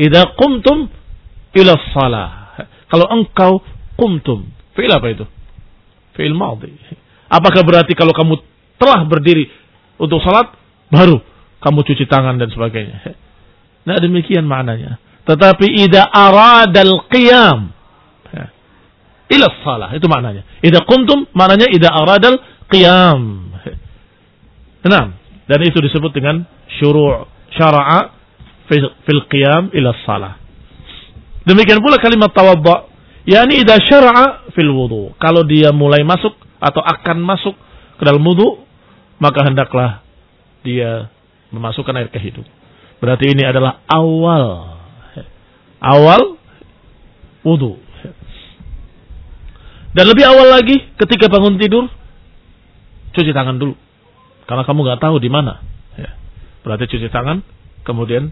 Idza 0.00 0.34
qumtum 0.34 0.88
ila 1.54 1.72
shalah. 1.92 2.30
Kalau 2.90 3.06
engkau 3.12 3.62
qumtum. 3.94 4.48
Fi'il 4.74 4.90
apa 4.90 5.06
itu? 5.12 5.24
Fi'il 6.16 6.34
madhi. 6.34 6.74
Apakah 7.30 7.62
berarti 7.62 7.94
kalau 7.94 8.10
kamu 8.10 8.42
telah 8.80 9.06
berdiri 9.06 9.46
untuk 10.00 10.18
salat 10.24 10.50
baru 10.90 11.22
kamu 11.62 11.78
cuci 11.86 12.04
tangan 12.10 12.40
dan 12.40 12.50
sebagainya? 12.50 13.14
Nah 13.86 13.96
demikian 14.02 14.44
maknanya. 14.44 14.98
Tetapi 15.28 15.86
ida 15.86 16.08
aradal 16.10 17.06
qiyam 17.06 17.70
ila 19.30 19.46
salah 19.62 19.90
itu 19.94 20.06
maknanya. 20.10 20.42
Ida 20.60 20.82
kuntum 20.84 21.26
maknanya 21.32 21.70
ida 21.70 21.88
aradal 21.94 22.38
qiyam. 22.66 23.52
Nah, 24.80 25.04
dan 25.46 25.60
itu 25.62 25.78
disebut 25.78 26.10
dengan 26.10 26.42
syuru' 26.80 27.28
syara'a 27.54 28.10
fil 29.06 29.22
qiyam 29.30 29.70
ila 29.74 29.94
salah. 30.02 30.34
Demikian 31.46 31.82
pula 31.82 31.98
kalimat 31.98 32.30
tawadda 32.34 32.90
yakni 33.28 33.62
ida 33.62 33.78
syara'a 33.82 34.50
fil 34.54 34.70
wudu. 34.70 35.14
Kalau 35.22 35.46
dia 35.46 35.70
mulai 35.70 36.02
masuk 36.02 36.34
atau 36.60 36.82
akan 36.82 37.18
masuk 37.22 37.54
ke 37.98 38.02
dalam 38.02 38.22
wudu, 38.24 38.64
maka 39.20 39.46
hendaklah 39.46 40.02
dia 40.66 41.08
memasukkan 41.54 41.94
air 41.96 42.08
ke 42.08 42.18
hidung. 42.18 42.46
Berarti 43.00 43.32
ini 43.32 43.42
adalah 43.44 43.80
awal 43.88 44.76
awal 45.80 46.36
wudu. 47.42 47.80
Dan 49.90 50.04
lebih 50.06 50.22
awal 50.22 50.54
lagi 50.54 50.76
ketika 50.98 51.26
bangun 51.26 51.58
tidur 51.58 51.90
cuci 53.14 53.34
tangan 53.34 53.58
dulu. 53.58 53.74
Karena 54.46 54.62
kamu 54.62 54.78
nggak 54.86 55.02
tahu 55.02 55.16
di 55.18 55.30
mana. 55.30 55.62
Ya. 55.98 56.14
Berarti 56.62 56.86
cuci 56.90 57.10
tangan 57.10 57.42
kemudian 57.82 58.30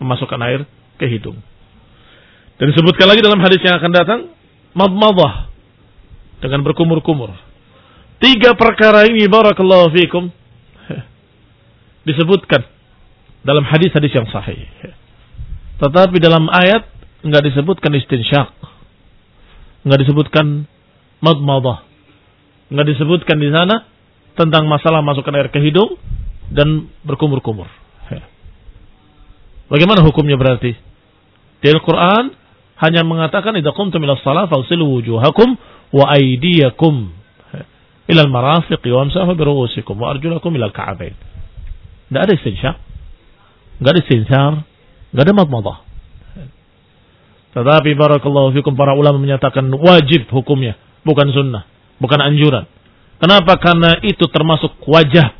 memasukkan 0.00 0.40
air 0.44 0.64
ke 0.96 1.08
hidung. 1.08 1.40
Dan 2.56 2.72
disebutkan 2.72 3.04
lagi 3.08 3.20
dalam 3.20 3.40
hadis 3.44 3.60
yang 3.60 3.76
akan 3.76 3.92
datang 3.92 4.20
madmadah 4.72 5.52
dengan 6.40 6.64
berkumur-kumur. 6.64 7.32
Tiga 8.16 8.56
perkara 8.56 9.04
ini 9.04 9.28
barakallahu 9.28 9.92
fikum 9.92 10.32
disebutkan 12.08 12.64
dalam 13.44 13.64
hadis-hadis 13.68 14.12
yang 14.16 14.24
sahih. 14.32 14.64
Tetapi 15.76 16.16
dalam 16.16 16.48
ayat 16.48 16.88
nggak 17.20 17.44
disebutkan 17.52 17.92
istinsyak, 18.00 18.48
nggak 19.84 20.00
disebutkan 20.00 20.64
madmadah, 21.26 21.82
nggak 22.70 22.86
disebutkan 22.94 23.42
di 23.42 23.50
sana 23.50 23.82
tentang 24.38 24.70
masalah 24.70 25.02
masukkan 25.02 25.34
air 25.34 25.50
ke 25.50 25.58
hidung 25.58 25.98
dan 26.54 26.86
berkumur-kumur. 27.02 27.66
Bagaimana 29.66 30.06
hukumnya 30.06 30.38
berarti? 30.38 30.70
Di 31.58 31.66
Al-Quran 31.74 32.30
hanya 32.78 33.02
mengatakan 33.02 33.58
idza 33.58 33.74
qumtum 33.74 33.98
ila 33.98 34.14
shalah 34.22 34.46
fagsilu 34.46 34.86
wujuhakum 34.86 35.58
wa 35.90 36.04
aydiyakum 36.14 37.10
ila 38.06 38.20
al-marafiq 38.22 38.78
wamsahu 38.86 39.34
bi 39.34 39.42
ru'usikum 39.42 39.98
wa 39.98 40.14
arjulakum 40.14 40.54
ila 40.54 40.70
al-ka'bayn. 40.70 41.18
Tidak 42.06 42.22
ada 42.22 42.32
istinsyak, 42.38 42.78
nggak 43.82 43.90
ada 43.90 44.00
istinsar, 44.06 44.52
Gak 45.16 45.24
ada 45.24 45.32
madmadah. 45.32 45.78
Tetapi 47.56 47.90
barakallahu 47.96 48.52
fikum 48.52 48.76
para 48.76 48.92
ulama 48.92 49.16
menyatakan 49.16 49.64
wajib 49.80 50.28
hukumnya, 50.28 50.76
bukan 51.06 51.30
sunnah, 51.30 51.62
bukan 52.02 52.18
anjuran. 52.18 52.66
Kenapa? 53.22 53.54
Karena 53.62 54.02
itu 54.02 54.26
termasuk 54.26 54.74
wajah. 54.84 55.32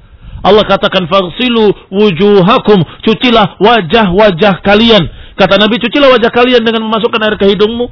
Allah 0.47 0.63
katakan 0.63 1.11
fagsilu 1.11 1.91
wujuhakum, 1.91 2.79
cucilah 3.03 3.59
wajah-wajah 3.59 4.63
kalian. 4.63 5.03
Kata 5.35 5.59
Nabi, 5.59 5.83
cucilah 5.83 6.15
wajah 6.15 6.31
kalian 6.31 6.63
dengan 6.63 6.87
memasukkan 6.87 7.21
air 7.27 7.37
ke 7.37 7.51
hidungmu, 7.51 7.91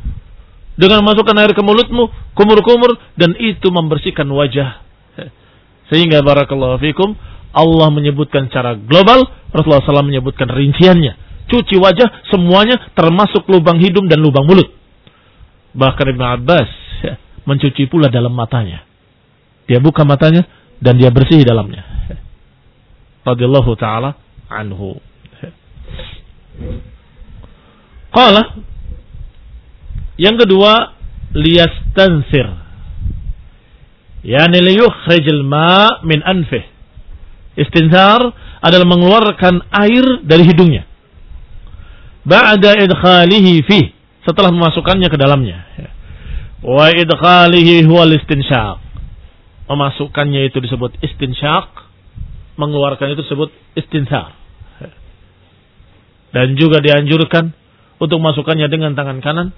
dengan 0.79 1.03
memasukkan 1.03 1.35
air 1.35 1.53
ke 1.53 1.61
mulutmu, 1.67 2.09
kumur-kumur 2.39 2.95
dan 3.19 3.35
itu 3.43 3.69
membersihkan 3.75 4.31
wajah. 4.31 4.81
Sehingga 5.91 6.23
barakallahu 6.25 6.81
fikum 6.81 7.13
Allah 7.53 7.93
menyebutkan 7.93 8.49
secara 8.49 8.79
global, 8.79 9.27
Rasulullah 9.53 9.85
SAW 9.85 10.09
menyebutkan 10.09 10.49
rinciannya 10.49 11.25
cuci 11.49 11.77
wajah 11.77 12.29
semuanya 12.33 12.81
termasuk 12.97 13.45
lubang 13.53 13.77
hidung 13.81 14.09
dan 14.09 14.21
lubang 14.21 14.49
mulut. 14.49 14.69
Bahkan 15.75 16.07
Ibn 16.15 16.23
Abbas 16.39 16.71
mencuci 17.45 17.89
pula 17.89 18.09
dalam 18.09 18.33
matanya. 18.33 18.85
Dia 19.65 19.81
buka 19.81 20.05
matanya 20.05 20.45
dan 20.81 21.01
dia 21.01 21.09
bersih 21.09 21.41
dalamnya. 21.45 21.85
Radiyallahu 23.25 23.73
taala 23.81 24.17
anhu. 24.53 25.01
Qala 28.13 28.61
yang 30.21 30.37
kedua 30.37 30.93
liyastansir. 31.33 32.47
Yani 34.25 34.59
liyukhrij 34.61 35.27
ma 35.45 36.01
min 36.05 36.21
anfih. 36.25 36.65
Istinsar 37.55 38.21
adalah 38.65 38.87
mengeluarkan 38.89 39.63
air 39.71 40.25
dari 40.27 40.43
hidungnya 40.43 40.89
ba'da 42.25 42.81
idkhalihi 42.81 43.53
fi 43.69 43.93
setelah 44.25 44.49
memasukkannya 44.51 45.09
ke 45.13 45.17
dalamnya 45.21 45.69
wa 46.65 46.89
idkhalihi 46.89 47.85
huwa 47.85 48.09
istinsyaq 48.09 48.81
memasukkannya 49.69 50.49
itu 50.49 50.59
disebut 50.65 50.97
istinsyaq 51.05 51.85
mengeluarkan 52.57 53.15
itu 53.15 53.23
disebut 53.27 53.51
istinsar. 53.75 54.35
Dan 56.35 56.59
juga 56.59 56.83
dianjurkan 56.83 57.55
untuk 58.03 58.19
masukkannya 58.19 58.67
dengan 58.67 58.99
tangan 58.99 59.23
kanan 59.23 59.49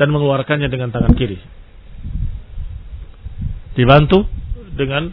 dan 0.00 0.08
mengeluarkannya 0.08 0.68
dengan 0.72 0.88
tangan 0.90 1.12
kiri. 1.12 1.36
Dibantu 3.76 4.24
dengan 4.74 5.12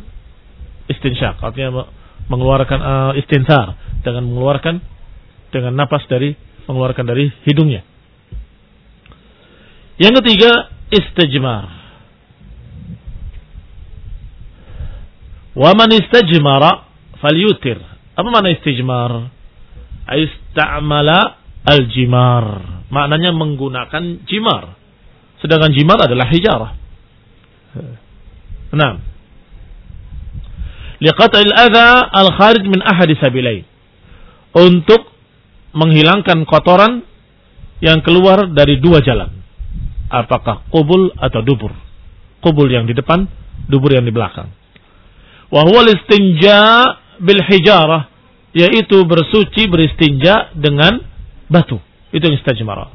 istinsyaq 0.88 1.44
artinya 1.44 1.92
mengeluarkan 2.32 2.80
uh, 2.80 3.14
istinsar 3.20 3.76
dengan 4.02 4.32
mengeluarkan 4.32 4.80
dengan 5.52 5.76
napas 5.76 6.08
dari 6.08 6.34
mengeluarkan 6.66 7.04
dari 7.04 7.28
hidungnya. 7.44 7.84
Yang 10.00 10.24
ketiga, 10.24 10.72
istijmar. 10.92 11.66
Wa 15.56 15.72
man 15.76 15.92
istajmara 15.92 16.88
falyutir. 17.20 17.80
Apa 18.16 18.28
makna 18.28 18.52
istijmar? 18.56 19.32
Istamala 20.12 21.40
al-jimar. 21.64 22.46
Maknanya 22.92 23.32
menggunakan 23.32 24.28
jimar. 24.28 24.76
Sedangkan 25.40 25.72
jimar 25.72 26.00
adalah 26.04 26.28
hijarah. 26.28 26.72
Nah. 28.76 28.94
Liqat'il 31.02 31.56
adha 31.56 32.08
al-kharij 32.12 32.68
min 32.68 32.84
ahadi 32.84 33.16
sabilain. 33.18 33.66
Untuk 34.52 35.08
menghilangkan 35.72 36.44
kotoran 36.44 37.08
yang 37.80 38.04
keluar 38.04 38.52
dari 38.52 38.78
dua 38.84 39.00
jalan. 39.02 39.41
Apakah 40.12 40.68
kubul 40.68 41.16
atau 41.16 41.40
dubur. 41.40 41.72
Kubul 42.44 42.68
yang 42.68 42.84
di 42.84 42.92
depan, 42.92 43.24
dubur 43.72 43.96
yang 43.96 44.04
di 44.04 44.12
belakang. 44.12 44.52
Wahwal 45.48 45.88
istinja 45.88 46.60
bil 47.24 47.40
hijarah. 47.40 48.12
Yaitu 48.52 49.08
bersuci 49.08 49.72
beristinja 49.72 50.52
dengan 50.52 51.00
batu. 51.48 51.80
Itu 52.12 52.28
yang 52.28 52.36
istajmar. 52.36 52.92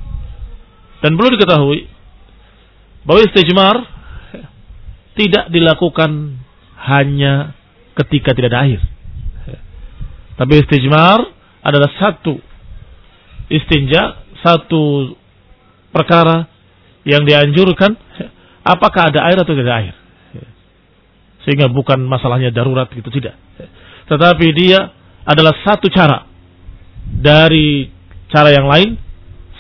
Dan 1.01 1.17
perlu 1.17 1.33
diketahui 1.33 1.89
bahwa 3.09 3.21
istijmar 3.25 3.77
tidak 5.17 5.49
dilakukan 5.49 6.37
hanya 6.77 7.57
ketika 7.97 8.37
tidak 8.37 8.53
ada 8.53 8.61
air. 8.69 8.81
Tapi 10.37 10.53
istijmar 10.61 11.25
adalah 11.65 11.89
satu 11.97 12.37
istinja, 13.49 14.21
satu 14.45 15.17
perkara 15.95 16.56
yang 17.07 17.23
dianjurkan 17.23 17.95
apakah 18.67 19.15
ada 19.15 19.31
air 19.31 19.39
atau 19.39 19.55
tidak 19.55 19.67
ada 19.71 19.77
air. 19.79 19.95
Sehingga 21.47 21.71
bukan 21.71 22.03
masalahnya 22.03 22.51
darurat 22.51 22.91
gitu 22.91 23.07
tidak. 23.15 23.39
Tetapi 24.11 24.47
dia 24.59 24.91
adalah 25.23 25.55
satu 25.63 25.87
cara 25.95 26.27
dari 27.07 27.87
cara 28.35 28.51
yang 28.51 28.67
lain 28.67 28.99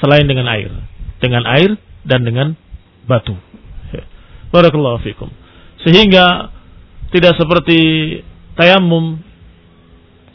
selain 0.02 0.26
dengan 0.26 0.50
air. 0.50 0.74
Dengan 1.22 1.46
air 1.46 1.78
dan 2.02 2.26
dengan 2.26 2.58
batu. 3.06 3.38
Barakallahu 4.50 4.98
fikum. 5.06 5.30
Sehingga 5.86 6.50
tidak 7.14 7.38
seperti 7.38 7.78
tayamum. 8.58 9.22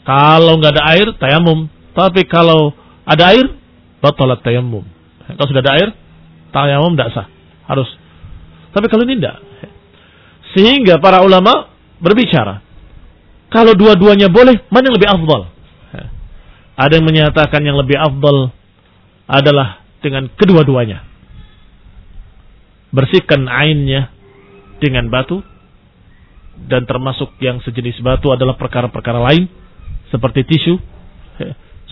Kalau 0.02 0.56
nggak 0.58 0.72
ada 0.80 0.84
air, 0.96 1.06
tayamum. 1.20 1.68
Tapi 1.92 2.24
kalau 2.24 2.72
ada 3.04 3.36
air, 3.36 3.44
batalat 4.00 4.40
tayamum. 4.40 4.82
Kalau 5.28 5.48
sudah 5.52 5.62
ada 5.62 5.72
air, 5.76 5.88
tayamum 6.52 6.94
tidak 6.94 7.10
sah. 7.16 7.26
Harus. 7.66 7.88
Tapi 8.72 8.86
kalau 8.92 9.08
ini 9.08 9.18
tidak. 9.18 9.40
Sehingga 10.52 11.00
para 11.00 11.24
ulama 11.24 11.72
berbicara. 11.98 12.60
Kalau 13.52 13.76
dua-duanya 13.76 14.32
boleh, 14.32 14.64
mana 14.72 14.84
yang 14.88 14.96
lebih 14.96 15.10
afdal? 15.12 15.42
Ada 16.72 16.92
yang 16.96 17.04
menyatakan 17.04 17.60
yang 17.60 17.76
lebih 17.76 18.00
afdal 18.00 18.48
adalah 19.28 19.84
dengan 20.00 20.32
kedua-duanya. 20.32 21.04
Bersihkan 22.92 23.48
ainnya 23.48 24.12
dengan 24.80 25.08
batu 25.12 25.40
dan 26.68 26.84
termasuk 26.84 27.32
yang 27.40 27.60
sejenis 27.64 28.00
batu 28.04 28.28
adalah 28.32 28.56
perkara-perkara 28.58 29.20
lain 29.20 29.48
seperti 30.12 30.44
tisu 30.44 30.76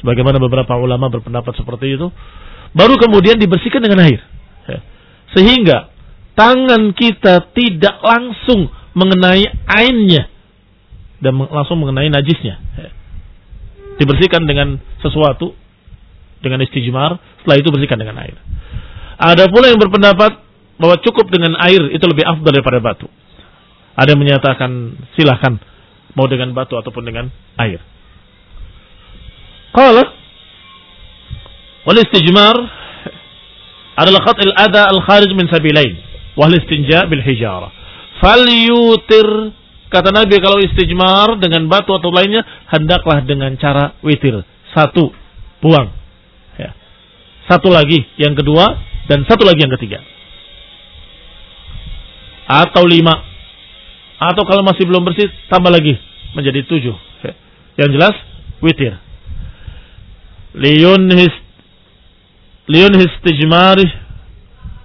sebagaimana 0.02 0.36
beberapa 0.36 0.76
ulama 0.76 1.08
berpendapat 1.08 1.56
seperti 1.56 1.96
itu 1.96 2.12
baru 2.76 2.94
kemudian 3.00 3.40
dibersihkan 3.40 3.80
dengan 3.80 4.04
air 4.04 4.20
sehingga 5.36 5.90
tangan 6.34 6.90
kita 6.96 7.52
tidak 7.54 7.96
langsung 8.02 8.70
mengenai 8.96 9.46
ainnya 9.70 10.26
dan 11.22 11.36
langsung 11.36 11.78
mengenai 11.78 12.10
najisnya. 12.10 12.58
Dibersihkan 14.00 14.48
dengan 14.48 14.80
sesuatu 15.04 15.52
dengan 16.40 16.64
istijmar, 16.64 17.20
setelah 17.44 17.56
itu 17.60 17.68
bersihkan 17.68 18.00
dengan 18.00 18.16
air. 18.24 18.36
Ada 19.20 19.52
pula 19.52 19.68
yang 19.68 19.76
berpendapat 19.76 20.40
bahwa 20.80 20.96
cukup 21.04 21.28
dengan 21.28 21.52
air 21.60 21.92
itu 21.92 22.04
lebih 22.08 22.24
afdal 22.24 22.56
daripada 22.56 22.80
batu. 22.80 23.06
Ada 23.92 24.16
yang 24.16 24.20
menyatakan 24.24 24.96
silahkan 25.12 25.60
mau 26.16 26.24
dengan 26.24 26.56
batu 26.56 26.80
ataupun 26.80 27.04
dengan 27.04 27.28
air. 27.60 27.84
Qala 29.76 30.16
wal 31.84 32.00
istijmar 32.00 32.79
adalah 33.96 34.20
khat'il 34.22 34.52
ada 34.54 34.90
al-kharij 34.90 35.30
min 35.34 35.46
sabilain 35.50 35.98
wal 36.38 36.52
istinja 36.54 37.06
bil 37.10 37.22
hijara. 37.22 37.70
Falyutir 38.20 39.54
kata 39.90 40.12
Nabi 40.14 40.36
kalau 40.38 40.60
istijmar 40.62 41.40
dengan 41.40 41.66
batu 41.66 41.96
atau 41.96 42.12
lainnya 42.12 42.46
hendaklah 42.70 43.24
dengan 43.26 43.56
cara 43.58 43.98
witir. 44.04 44.44
Satu, 44.70 45.10
buang. 45.58 45.90
Ya. 46.54 46.70
Satu 47.50 47.72
lagi, 47.72 48.06
yang 48.20 48.38
kedua 48.38 48.78
dan 49.10 49.26
satu 49.26 49.42
lagi 49.42 49.66
yang 49.66 49.74
ketiga. 49.74 49.98
Atau 52.46 52.86
lima. 52.86 53.26
Atau 54.20 54.44
kalau 54.44 54.62
masih 54.62 54.84
belum 54.86 55.02
bersih 55.02 55.26
tambah 55.50 55.72
lagi 55.72 55.98
menjadi 56.38 56.62
tujuh. 56.68 56.96
Ya. 57.26 57.32
Yang 57.82 57.90
jelas 57.98 58.14
witir. 58.62 58.94
Liyun 60.54 61.10
his 62.70 62.78
liyun 62.78 62.94
histijmarih 62.94 63.90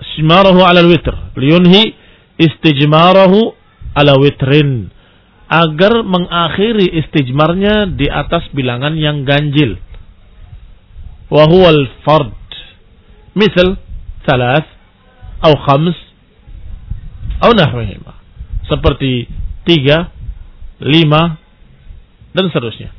istijmarahu 0.02 0.60
ala 0.66 0.82
witr 0.90 1.14
liyunhi 1.38 1.94
istijmarahu 2.42 3.54
ala 3.96 4.18
witrin 4.18 4.90
agar 5.46 6.02
mengakhiri 6.02 6.90
istijmarnya 7.06 7.94
di 7.94 8.10
atas 8.10 8.50
bilangan 8.52 8.98
yang 8.98 9.24
ganjil. 9.24 9.78
Wa 11.30 11.46
huwa 11.46 11.70
al-fard 11.70 12.34
misal 13.38 13.78
thalath 14.26 14.66
atau 15.42 15.56
khams 15.70 15.98
atau 17.40 17.54
nahwihima. 17.54 18.14
Seperti 18.66 19.30
tiga 19.70 20.10
lima 20.82 21.38
dan 22.34 22.50
seterusnya. 22.50 22.90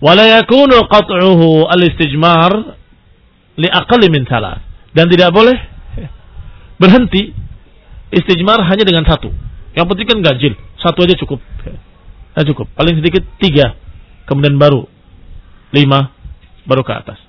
Wala 0.00 0.40
yakunu 0.40 0.88
qat'uhu 0.88 1.68
al-istijmar 1.68 2.76
li 3.56 3.68
aqall 3.68 4.04
min 4.12 4.24
dan 4.96 5.06
tidak 5.12 5.32
boleh 5.32 5.56
berhenti 6.76 7.32
istijmar 8.12 8.60
hanya 8.64 8.84
dengan 8.84 9.04
satu. 9.04 9.32
Yang 9.76 9.86
penting 9.92 10.06
kan 10.08 10.18
ganjil, 10.24 10.52
satu 10.80 11.04
aja 11.04 11.16
cukup. 11.20 11.40
Nah, 12.36 12.44
cukup. 12.44 12.68
Paling 12.76 13.00
sedikit 13.00 13.24
tiga, 13.40 13.76
kemudian 14.28 14.56
baru 14.56 14.88
lima, 15.72 16.12
baru 16.64 16.84
ke 16.84 16.92
atas. 16.92 17.20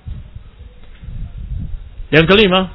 Yang 2.08 2.24
kelima, 2.28 2.72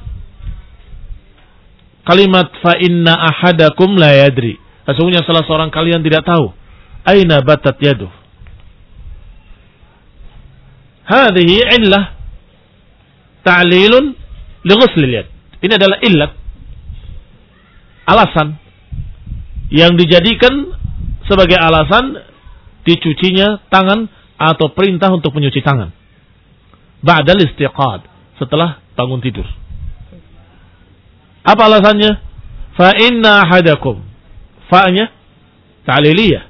kalimat 2.05 2.53
fa 2.61 2.77
inna 2.77 3.17
ahadakum 3.17 3.97
la 3.97 4.13
yadri. 4.13 4.61
Sesungguhnya 4.85 5.25
salah 5.25 5.41
seorang 5.47 5.73
kalian 5.73 6.05
tidak 6.05 6.27
tahu 6.27 6.53
aina 7.07 7.41
batat 7.41 7.79
yaduh. 7.81 8.11
Hadhihi 11.03 11.67
illah 11.81 12.22
ta'lilun 13.43 14.05
li 14.63 14.73
ghusl 14.73 15.03
yad. 15.07 15.27
Ini 15.63 15.79
adalah 15.79 15.99
illat 16.03 16.31
alasan 18.03 18.59
yang 19.71 19.95
dijadikan 19.95 20.75
sebagai 21.23 21.55
alasan 21.55 22.19
dicucinya 22.83 23.63
tangan 23.71 24.11
atau 24.35 24.71
perintah 24.75 25.07
untuk 25.11 25.31
mencuci 25.31 25.63
tangan. 25.63 25.95
Ba'dal 27.03 27.43
istiqad, 27.47 28.07
setelah 28.39 28.79
bangun 28.95 29.19
tidur. 29.23 29.47
Apa 31.43 31.67
alasannya? 31.67 32.11
Fa 32.75 32.95
inna 32.95 33.43
hadakum. 33.47 33.99
Fa'nya 34.71 35.11
ta'liliyah. 35.83 36.43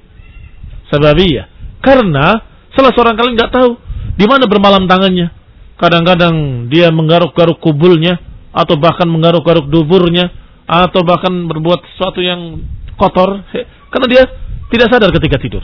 Sababiyah. 0.93 1.49
Karena 1.81 2.37
salah 2.77 2.93
seorang 2.93 3.17
kalian 3.17 3.33
nggak 3.33 3.53
tahu 3.53 3.75
di 4.13 4.25
mana 4.29 4.45
bermalam 4.45 4.85
tangannya. 4.85 5.33
Kadang-kadang 5.77 6.67
dia 6.69 6.93
menggaruk-garuk 6.93 7.57
kubulnya 7.59 8.21
atau 8.53 8.77
bahkan 8.77 9.09
menggaruk-garuk 9.09 9.65
duburnya 9.67 10.29
atau 10.69 11.01
bahkan 11.03 11.33
berbuat 11.49 11.81
sesuatu 11.93 12.21
yang 12.21 12.61
kotor 12.95 13.41
karena 13.89 14.07
dia 14.07 14.23
tidak 14.69 14.87
sadar 14.93 15.09
ketika 15.13 15.37
tidur. 15.41 15.63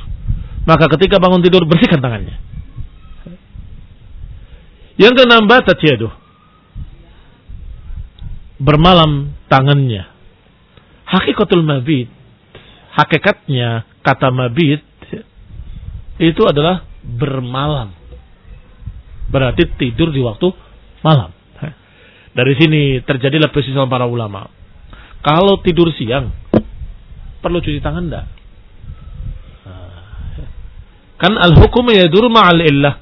Maka 0.66 0.86
ketika 0.98 1.18
bangun 1.18 1.42
tidur 1.42 1.66
bersihkan 1.66 2.02
tangannya. 2.02 2.38
Yang 5.00 5.14
keenam 5.24 5.48
batat 5.48 5.80
yaduh. 5.80 6.12
Bermalam 8.60 9.32
tangannya. 9.48 10.12
Hakikatul 11.08 11.64
mabit. 11.64 12.12
Hakikatnya 12.94 13.88
kata 14.04 14.28
mabit 14.30 14.84
itu 16.20 16.44
adalah 16.44 16.84
bermalam. 17.00 17.96
Berarti 19.30 19.66
tidur 19.78 20.10
di 20.10 20.22
waktu 20.26 20.50
malam. 21.06 21.32
Dari 22.30 22.54
sini 22.58 23.02
terjadilah 23.04 23.50
persisahan 23.50 23.90
para 23.90 24.06
ulama. 24.06 24.46
Kalau 25.20 25.60
tidur 25.60 25.92
siang, 25.92 26.32
perlu 27.42 27.60
cuci 27.60 27.82
tangan 27.82 28.06
enggak? 28.06 28.26
Kan 31.20 31.36
al-hukum 31.36 31.84
yadur 31.92 32.32
ma'al 32.32 32.64
illah. 32.64 32.96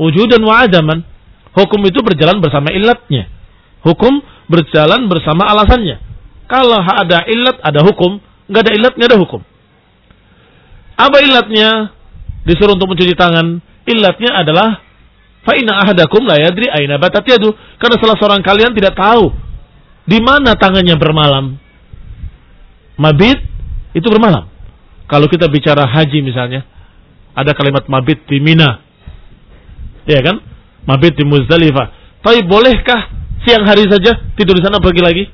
Wujudan 0.00 0.40
wa 0.40 0.64
adaman. 0.64 1.04
Hukum 1.52 1.84
itu 1.86 2.00
berjalan 2.00 2.40
bersama 2.40 2.72
illatnya. 2.72 3.28
Hukum 3.84 4.24
berjalan 4.48 5.06
bersama 5.06 5.44
alasannya. 5.52 6.00
Kalau 6.48 6.80
ada 6.80 7.28
illat, 7.28 7.60
ada 7.60 7.84
hukum. 7.84 8.18
Nggak 8.48 8.62
ada 8.64 8.72
illat, 8.72 8.92
nggak 8.96 9.08
ada 9.12 9.20
hukum. 9.20 9.40
Apa 10.96 11.16
illatnya? 11.20 11.92
Disuruh 12.48 12.72
untuk 12.74 12.88
mencuci 12.88 13.12
tangan. 13.12 13.60
Illatnya 13.84 14.30
adalah 14.40 14.80
Fa'ina 15.44 15.84
ahadakum 15.84 16.24
la 16.24 16.40
yadri 16.40 16.72
aina 16.72 16.96
batat 16.96 17.24
yadu. 17.28 17.52
Karena 17.76 18.00
salah 18.00 18.16
seorang 18.16 18.40
kalian 18.40 18.72
tidak 18.72 18.96
tahu 18.96 19.28
di 20.08 20.18
mana 20.20 20.56
tangannya 20.56 20.96
bermalam? 20.96 21.56
Mabit 22.96 23.38
itu 23.92 24.06
bermalam. 24.08 24.48
Kalau 25.04 25.28
kita 25.28 25.48
bicara 25.52 25.84
haji 25.84 26.24
misalnya, 26.24 26.64
ada 27.36 27.52
kalimat 27.52 27.84
mabit 27.92 28.24
di 28.24 28.40
Mina. 28.40 28.80
Ya 30.08 30.24
kan? 30.24 30.40
Mabit 30.88 31.20
di 31.20 31.24
Muzdalifah. 31.28 32.20
Tapi 32.24 32.40
bolehkah 32.48 33.12
siang 33.44 33.68
hari 33.68 33.84
saja 33.84 34.16
tidur 34.36 34.56
di 34.56 34.64
sana 34.64 34.80
pergi 34.80 35.02
lagi? 35.04 35.24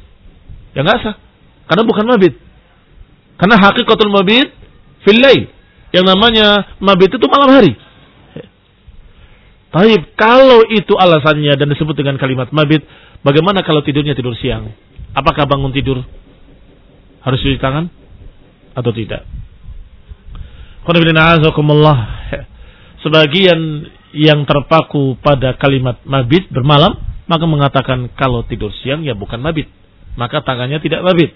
Ya 0.75 0.83
nggak 0.83 0.99
sah. 1.03 1.15
Karena 1.71 1.83
bukan 1.87 2.05
mabit. 2.07 2.35
Karena 3.39 3.57
hakikatul 3.63 4.11
mabit 4.11 4.51
fil 5.07 5.23
Yang 5.91 6.05
namanya 6.07 6.79
mabit 6.83 7.15
itu 7.15 7.27
malam 7.31 7.51
hari. 7.51 7.75
Taib, 9.71 10.03
kalau 10.19 10.67
itu 10.67 10.99
alasannya 10.99 11.55
dan 11.55 11.71
disebut 11.71 11.95
dengan 11.95 12.19
kalimat 12.19 12.51
mabit, 12.51 12.83
bagaimana 13.23 13.63
kalau 13.63 13.87
tidurnya 13.87 14.19
tidur 14.19 14.35
siang? 14.35 14.75
Apakah 15.15 15.47
bangun 15.47 15.71
tidur 15.71 16.03
harus 17.23 17.39
cuci 17.39 17.59
tangan 17.63 17.87
atau 18.75 18.91
tidak? 18.91 19.23
Sebagian 23.05 23.61
yang 24.11 24.43
terpaku 24.43 25.15
pada 25.23 25.55
kalimat 25.55 26.03
mabit 26.03 26.51
bermalam, 26.51 26.99
maka 27.31 27.47
mengatakan 27.47 28.11
kalau 28.19 28.43
tidur 28.43 28.75
siang 28.83 29.07
ya 29.07 29.15
bukan 29.15 29.39
mabit. 29.39 29.71
Maka 30.19 30.43
tangannya 30.43 30.83
tidak 30.83 31.07
mabit. 31.07 31.31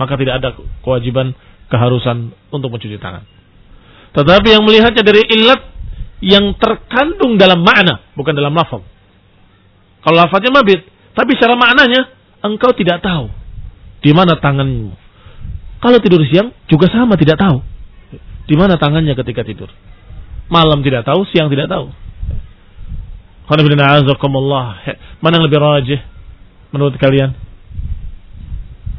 Maka 0.00 0.16
tidak 0.16 0.40
ada 0.40 0.56
kewajiban 0.80 1.36
keharusan 1.68 2.32
untuk 2.48 2.72
mencuci 2.72 2.96
tangan. 2.96 3.28
Tetapi 4.16 4.48
yang 4.48 4.64
melihatnya 4.64 5.04
dari 5.04 5.20
ilat 5.28 5.71
yang 6.22 6.54
terkandung 6.54 7.34
dalam 7.34 7.66
makna, 7.66 7.98
bukan 8.14 8.30
dalam 8.32 8.54
lafaz. 8.54 8.80
Kalau 10.02 10.16
lafaznya 10.16 10.54
mabit, 10.54 10.86
tapi 11.18 11.34
secara 11.34 11.58
maknanya 11.58 12.14
engkau 12.46 12.70
tidak 12.78 13.02
tahu 13.02 13.26
di 14.02 14.14
mana 14.14 14.38
tanganmu. 14.38 14.94
Kalau 15.82 15.98
tidur 15.98 16.22
siang 16.30 16.54
juga 16.70 16.86
sama 16.90 17.18
tidak 17.18 17.42
tahu 17.42 17.58
di 18.46 18.54
mana 18.54 18.78
tangannya 18.78 19.18
ketika 19.18 19.42
tidur. 19.42 19.70
Malam 20.46 20.82
tidak 20.86 21.06
tahu, 21.06 21.26
siang 21.30 21.50
tidak 21.50 21.66
tahu. 21.70 21.90
Mana 25.22 25.34
yang 25.38 25.44
lebih 25.44 25.58
rajih 25.58 26.00
menurut 26.70 26.94
kalian? 27.02 27.34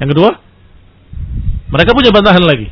Yang 0.03 0.09
kedua, 0.17 0.31
mereka 1.71 1.95
punya 1.95 2.12
bantahan 2.12 2.43
lagi. 2.43 2.67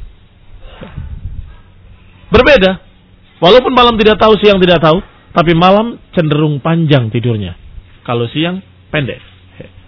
Berbeda. 2.32 2.91
Walaupun 3.42 3.74
malam 3.74 3.98
tidak 3.98 4.22
tahu, 4.22 4.38
siang 4.38 4.62
tidak 4.62 4.80
tahu, 4.80 5.02
tapi 5.34 5.58
malam 5.58 5.98
cenderung 6.14 6.62
panjang 6.62 7.10
tidurnya. 7.10 7.58
Kalau 8.06 8.30
siang 8.30 8.62
pendek. 8.94 9.18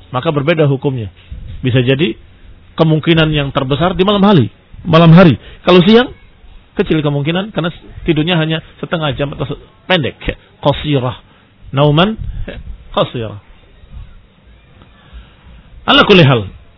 Maka 0.09 0.33
berbeda 0.33 0.65
hukumnya. 0.65 1.13
Bisa 1.61 1.85
jadi 1.85 2.17
kemungkinan 2.73 3.29
yang 3.29 3.53
terbesar 3.53 3.93
di 3.93 4.01
malam 4.01 4.25
hari. 4.25 4.49
Malam 4.83 5.13
hari. 5.13 5.37
Kalau 5.61 5.85
siang 5.85 6.11
kecil 6.73 7.05
kemungkinan 7.05 7.53
karena 7.53 7.69
tidurnya 8.05 8.35
hanya 8.41 8.65
setengah 8.81 9.13
jam 9.13 9.29
atau 9.37 9.57
pendek. 9.85 10.17
Qasirah. 10.61 11.21
Nauman 11.73 12.17
qasirah. 12.93 13.37
Ala 15.83 16.01
kulli 16.07 16.23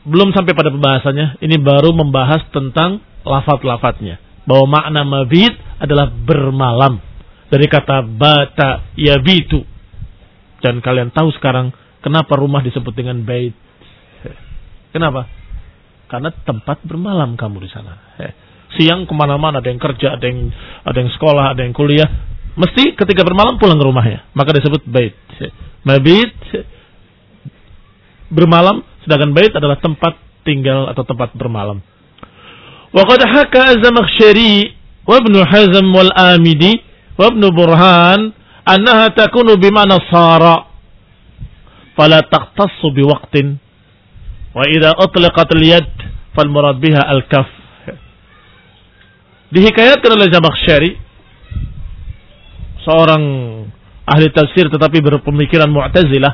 belum 0.06 0.38
sampai 0.38 0.54
pada 0.54 0.70
pembahasannya, 0.70 1.42
ini 1.42 1.58
baru 1.58 1.90
membahas 1.90 2.46
tentang 2.54 3.02
lafat-lafatnya. 3.26 4.22
Bahwa 4.46 4.70
makna 4.70 5.02
mabit 5.02 5.58
adalah 5.80 6.10
bermalam. 6.10 7.02
Dari 7.50 7.66
kata 7.70 8.04
bata 8.04 8.96
yabitu. 8.98 9.62
Dan 10.60 10.82
kalian 10.82 11.14
tahu 11.14 11.30
sekarang 11.38 11.70
kenapa 12.02 12.36
rumah 12.40 12.66
disebut 12.66 12.92
dengan 12.96 13.22
bait. 13.22 13.54
Kenapa? 14.90 15.28
Karena 16.10 16.32
tempat 16.32 16.82
bermalam 16.86 17.36
kamu 17.36 17.58
di 17.66 17.70
sana 17.70 17.94
siang 18.76 19.08
ke 19.08 19.14
mana-mana, 19.16 19.64
ada 19.64 19.72
yang 19.72 19.82
kerja, 19.82 20.20
ada 20.20 20.26
yang 20.28 20.52
ada 20.84 20.98
yang 21.00 21.12
sekolah, 21.16 21.56
ada 21.56 21.62
yang 21.64 21.74
kuliah. 21.76 22.08
Mesti 22.56 22.96
ketika 22.96 23.24
bermalam 23.24 23.60
pulang 23.60 23.80
ke 23.80 23.86
rumahnya. 23.88 24.20
Maka 24.32 24.56
disebut 24.56 24.88
bait. 24.88 25.16
Mabit 25.84 26.32
bermalam, 28.32 28.84
sedangkan 29.04 29.32
bait 29.36 29.52
adalah 29.52 29.80
tempat 29.80 30.18
tinggal 30.48 30.88
atau 30.92 31.04
tempat 31.04 31.36
bermalam. 31.36 31.84
Wa 32.96 33.04
qad 33.04 33.22
haka 33.28 33.76
Az-Zamakhsyari 33.76 34.72
wa 35.06 35.14
Ibnu 35.22 35.40
Hazm 35.46 35.86
wal 35.94 36.12
Amidi 36.14 36.74
wa 37.18 37.30
Ibnu 37.30 37.48
Burhan 37.54 38.34
annaha 38.66 39.14
takunu 39.14 39.58
bima'na 39.58 40.02
sara. 40.10 40.66
Fala 41.96 42.20
taqtassu 42.28 42.92
biwaqtin 42.92 43.56
wa 44.52 44.64
idza 44.68 45.00
utlaqat 45.00 45.48
al-yad 45.56 45.88
fal 46.36 46.52
murad 46.52 46.76
biha 46.80 47.08
seorang 52.86 53.24
ahli 54.06 54.28
tafsir 54.30 54.70
tetapi 54.70 55.02
berpemikiran 55.02 55.68
Mu'tazilah 55.72 56.34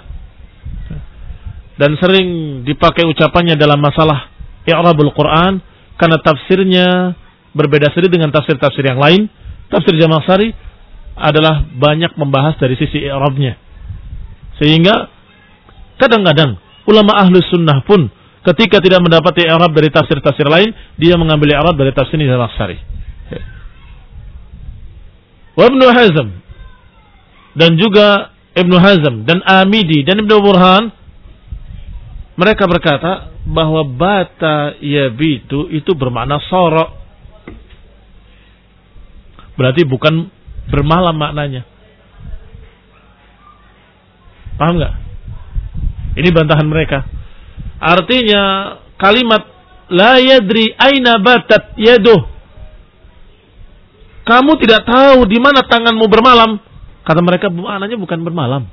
dan 1.80 1.96
sering 1.98 2.62
dipakai 2.68 3.08
ucapannya 3.08 3.56
dalam 3.56 3.80
masalah 3.80 4.28
i'rabul 4.68 5.16
Quran 5.16 5.64
karena 5.96 6.18
tafsirnya 6.20 7.16
berbeda 7.52 7.92
sedikit 7.92 8.18
dengan 8.20 8.32
tafsir-tafsir 8.32 8.84
yang 8.86 9.00
lain. 9.00 9.28
Tafsir 9.72 9.96
Zamakhsyari 9.96 10.52
adalah 11.16 11.64
banyak 11.68 12.16
membahas 12.20 12.60
dari 12.60 12.76
sisi 12.76 13.04
i'rabnya. 13.04 13.56
Sehingga 14.60 15.08
kadang-kadang 16.00 16.60
ulama 16.88 17.16
ahlu 17.22 17.40
sunnah 17.48 17.84
pun 17.88 18.10
ketika 18.52 18.82
tidak 18.82 19.00
mendapat 19.04 19.46
i'rab 19.46 19.72
dari 19.72 19.90
tafsir-tafsir 19.94 20.48
lain, 20.48 20.72
dia 21.00 21.16
mengambil 21.16 21.56
i'rab 21.56 21.76
dari 21.78 21.92
tafsir 21.96 22.20
Zamakhsyari. 22.20 22.78
Wa 25.52 25.68
Ibnu 25.68 25.86
Hazm 25.92 26.28
dan 27.60 27.76
juga 27.76 28.32
Ibnu 28.56 28.78
Hazm 28.80 29.28
dan 29.28 29.44
Amidi 29.44 30.04
dan 30.08 30.24
Ibnu 30.24 30.36
Burhan 30.40 30.92
mereka 32.40 32.66
berkata 32.66 33.32
bahwa 33.44 33.84
bata 33.84 34.80
yabitu 34.80 35.68
itu 35.70 35.92
bermakna 35.94 36.40
sorok. 36.48 37.01
Berarti 39.62 39.86
bukan 39.86 40.26
bermalam 40.74 41.14
maknanya. 41.14 41.62
Paham 44.58 44.82
nggak? 44.82 44.94
Ini 46.18 46.30
bantahan 46.34 46.66
mereka. 46.66 47.06
Artinya 47.78 48.42
kalimat 48.98 49.46
la 49.94 50.18
yadri 50.18 50.74
aina 50.74 51.22
batat 51.22 51.78
yaduh 51.78 52.32
kamu 54.22 54.52
tidak 54.62 54.86
tahu 54.86 55.26
di 55.26 55.42
mana 55.42 55.66
tanganmu 55.66 56.06
bermalam. 56.06 56.62
Kata 57.02 57.20
mereka 57.26 57.50
maknanya 57.50 57.98
bukan 57.98 58.20
bermalam. 58.22 58.64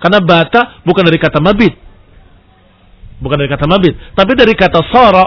Karena 0.00 0.18
bata 0.24 0.80
bukan 0.82 1.04
dari 1.04 1.18
kata 1.20 1.38
mabit. 1.44 1.76
Bukan 3.20 3.36
dari 3.36 3.46
kata 3.52 3.68
mabit. 3.68 3.94
Tapi 4.16 4.32
dari 4.32 4.56
kata 4.56 4.80
soro. 4.88 5.26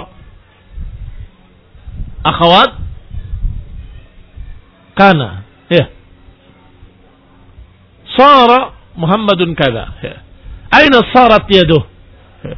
Akhwat. 2.26 2.79
Kana. 5.00 5.48
Ya. 5.72 5.88
Soro 8.20 8.76
Muhammadun 9.00 9.56
kada. 9.56 9.96
Ya. 10.04 10.16
Aina 10.76 11.00
sarat 11.16 11.48
yaduh. 11.48 11.88
Ya. 12.44 12.56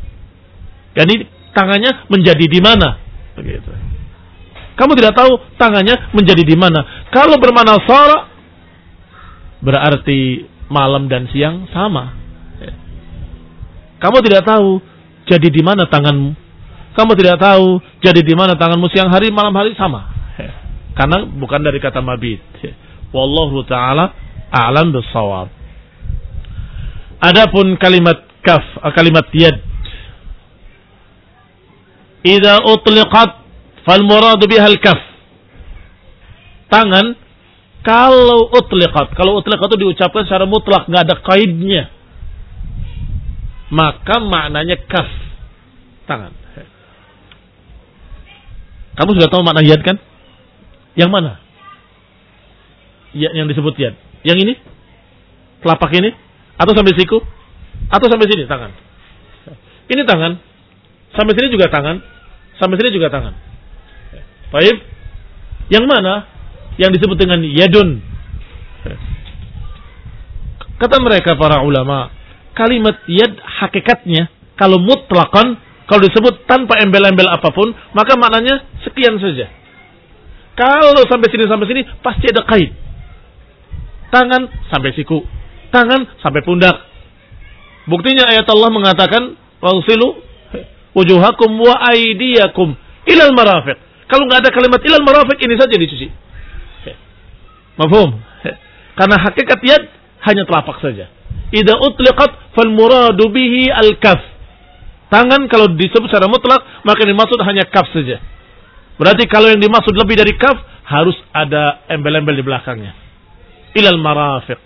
Jadi 0.97 1.29
tangannya 1.53 2.09
menjadi 2.09 2.45
di 2.49 2.57
mana? 2.57 2.97
Begitu. 3.37 3.69
Kamu 4.73 4.97
tidak 4.97 5.13
tahu 5.13 5.37
tangannya 5.61 6.09
menjadi 6.17 6.41
di 6.41 6.57
mana. 6.57 7.05
Kalau 7.13 7.37
bermana 7.37 7.77
sara 7.85 8.25
berarti 9.61 10.49
malam 10.73 11.05
dan 11.05 11.29
siang 11.29 11.69
sama. 11.69 12.17
Kamu 14.01 14.17
tidak 14.25 14.49
tahu 14.49 14.81
jadi 15.29 15.47
di 15.53 15.61
mana 15.61 15.85
tanganmu. 15.85 16.33
Kamu 16.97 17.13
tidak 17.13 17.37
tahu 17.37 17.77
jadi 18.01 18.25
di 18.25 18.33
mana 18.33 18.57
tanganmu 18.57 18.89
siang 18.89 19.13
hari 19.13 19.29
malam 19.29 19.53
hari 19.53 19.77
sama. 19.77 20.20
Karena 20.95 21.23
bukan 21.23 21.61
dari 21.63 21.79
kata 21.79 22.03
mabit. 22.03 22.43
Wallahu 23.15 23.63
taala 23.67 24.11
a'lam 24.51 24.91
bissawab. 24.91 25.47
Adapun 27.21 27.77
kalimat 27.77 28.27
kaf, 28.41 28.63
kalimat 28.95 29.29
yad. 29.31 29.61
Idza 32.21 32.61
utliqat 32.69 33.41
Fal 33.81 34.05
muradu 34.05 34.45
bihal 34.45 34.77
kaf. 34.77 34.99
Tangan 36.69 37.17
kalau 37.81 38.53
utliqat, 38.53 39.17
kalau 39.17 39.41
utliqat 39.41 39.73
itu 39.73 39.77
diucapkan 39.81 40.23
secara 40.29 40.45
mutlak, 40.45 40.85
nggak 40.85 41.03
ada 41.09 41.15
kaidnya. 41.17 41.89
Maka 43.73 44.21
maknanya 44.21 44.77
kaf. 44.85 45.09
Tangan. 46.05 46.33
Kamu 48.91 49.09
sudah 49.17 49.29
tahu 49.31 49.41
makna 49.41 49.65
yad 49.65 49.81
kan? 49.81 49.97
Yang 50.95 51.09
mana? 51.11 51.31
Ya, 53.11 53.31
yang 53.35 53.47
disebut 53.47 53.75
yad. 53.79 53.95
Yang 54.23 54.37
ini? 54.47 54.53
Telapak 55.63 55.91
ini? 55.95 56.11
Atau 56.55 56.73
sampai 56.75 56.95
siku? 56.95 57.19
Atau 57.91 58.07
sampai 58.07 58.27
sini 58.27 58.47
tangan? 58.47 58.71
Ini 59.91 60.01
tangan. 60.07 60.39
Sampai 61.15 61.33
sini 61.35 61.47
juga 61.51 61.67
tangan. 61.67 61.99
Sampai 62.55 62.79
sini 62.79 62.89
juga 62.95 63.11
tangan. 63.11 63.33
Baik. 64.51 64.77
Yang 65.71 65.85
mana? 65.87 66.27
Yang 66.79 66.99
disebut 66.99 67.17
dengan 67.19 67.43
yadun. 67.43 67.99
Kata 70.81 70.97
mereka 70.97 71.37
para 71.37 71.61
ulama, 71.61 72.09
kalimat 72.57 73.05
yad 73.05 73.37
hakikatnya 73.37 74.33
kalau 74.57 74.81
mutlakan, 74.81 75.61
kalau 75.85 76.01
disebut 76.01 76.45
tanpa 76.49 76.81
embel-embel 76.81 77.29
apa 77.29 77.53
pun, 77.53 77.69
maka 77.93 78.17
maknanya 78.17 78.65
sekian 78.81 79.17
saja. 79.21 79.49
Kalau 80.55 81.03
sampai 81.07 81.27
sini 81.31 81.47
sampai 81.47 81.67
sini 81.69 81.81
pasti 82.03 82.25
ada 82.27 82.43
kait. 82.45 82.71
Tangan 84.11 84.41
sampai 84.67 84.91
siku. 84.91 85.23
Tangan 85.71 86.19
sampai 86.19 86.43
pundak. 86.43 86.75
Buktinya 87.87 88.27
ayat 88.27 88.45
Allah 88.51 88.69
mengatakan, 88.69 89.39
Wausilu 89.63 90.19
wujuhakum 90.97 91.55
wa 91.55 91.79
aidiyakum 91.95 92.75
ilal 93.07 93.33
marafiq. 93.33 93.77
Kalau 94.11 94.27
nggak 94.27 94.43
ada 94.43 94.51
kalimat 94.51 94.81
ilal 94.83 95.05
marafiq 95.07 95.39
ini 95.39 95.55
saja 95.55 95.71
dicuci. 95.71 96.07
Mafhum? 97.79 98.19
Karena 98.99 99.15
hakikat 99.23 99.59
yad 99.63 99.83
hanya 100.27 100.43
telapak 100.43 100.83
saja. 100.83 101.07
Ida 101.55 101.79
utliqat 101.79 102.55
fal 102.55 102.71
muradu 102.71 103.31
bihi 103.31 103.71
al 103.71 103.95
kaf. 103.97 104.19
Tangan 105.11 105.47
kalau 105.47 105.71
disebut 105.75 106.07
secara 106.11 106.27
mutlak 106.27 106.83
maka 106.83 107.03
dimaksud 107.07 107.39
hanya 107.47 107.63
kaf 107.67 107.87
saja. 107.95 108.19
Berarti 109.01 109.25
kalau 109.25 109.49
yang 109.49 109.57
dimaksud 109.57 109.97
lebih 109.97 110.13
dari 110.13 110.37
kaf 110.37 110.61
harus 110.85 111.17
ada 111.33 111.81
embel-embel 111.89 112.37
di 112.37 112.45
belakangnya. 112.45 112.93
Ilal 113.73 113.97
marafiq. 113.97 114.61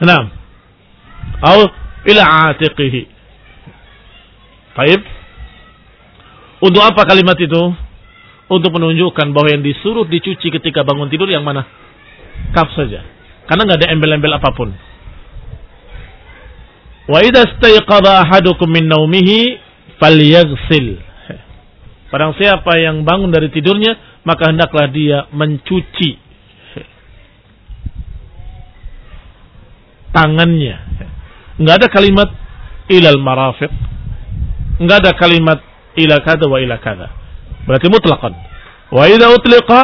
Enam. 0.00 0.32
Atau 1.44 1.68
ila 2.08 2.22
atiqihi. 2.56 3.02
Baik. 4.80 5.04
Untuk 6.64 6.80
apa 6.80 7.04
kalimat 7.04 7.36
itu? 7.36 7.62
Untuk 8.48 8.72
menunjukkan 8.72 9.28
bahwa 9.28 9.52
yang 9.52 9.60
disuruh 9.60 10.08
dicuci 10.08 10.48
ketika 10.48 10.80
bangun 10.80 11.12
tidur 11.12 11.28
yang 11.28 11.44
mana? 11.44 11.68
Kaf 12.56 12.72
saja. 12.72 13.04
Karena 13.44 13.68
nggak 13.68 13.78
ada 13.84 13.92
embel-embel 13.92 14.32
apa 14.40 14.56
pun. 14.56 14.72
Wa 17.12 17.20
idza 17.20 17.44
stayqadha 17.60 18.24
ahadukum 18.24 18.72
min 18.72 18.88
naumihi 18.88 19.60
falyaghsil. 20.00 21.15
Barang 22.06 22.38
siapa 22.38 22.78
yang 22.78 23.02
bangun 23.02 23.34
dari 23.34 23.50
tidurnya, 23.50 24.22
maka 24.22 24.54
hendaklah 24.54 24.86
dia 24.90 25.26
mencuci 25.34 26.26
tangannya. 30.16 30.76
Enggak 31.60 31.74
ada 31.82 31.88
kalimat 31.92 32.28
ilal 32.88 33.20
marafiq. 33.20 33.72
Enggak 34.80 34.98
ada 35.04 35.12
kalimat 35.16 35.58
ila 35.96 36.16
kada 36.24 36.44
wa 36.48 36.58
ila 36.62 36.76
kada. 36.80 37.08
Berarti 37.68 37.88
mutlaqan. 37.92 38.32
Wa 38.92 39.04
idza 39.10 39.28
utliqa 39.34 39.80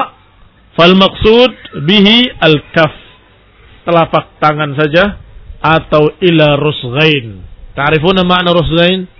fal 0.78 0.94
maqsud 0.96 1.52
bihi 1.84 2.32
al 2.38 2.56
kaf. 2.70 2.94
Telapak 3.82 4.38
tangan 4.38 4.78
saja 4.78 5.18
atau 5.58 6.14
ila 6.22 6.54
rusghain. 6.54 7.42
Ta'rifuna 7.74 8.22
makna 8.22 8.54
rusghain? 8.54 9.10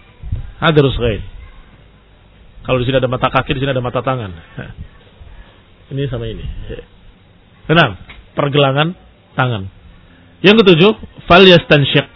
Ada 0.62 0.78
rusghain. 0.78 1.31
Kalau 2.62 2.78
di 2.78 2.84
sini 2.86 2.96
ada 3.02 3.10
mata 3.10 3.26
kaki, 3.26 3.58
di 3.58 3.60
sini 3.62 3.74
ada 3.74 3.82
mata 3.82 4.00
tangan. 4.02 4.30
Ini 5.92 6.02
sama 6.08 6.24
ini. 6.30 6.46
Enam, 7.68 7.98
pergelangan 8.38 8.94
tangan. 9.34 9.62
Yang 10.42 10.64
ketujuh, 10.64 10.92
fal 11.26 11.42
yastansyiq. 11.42 12.08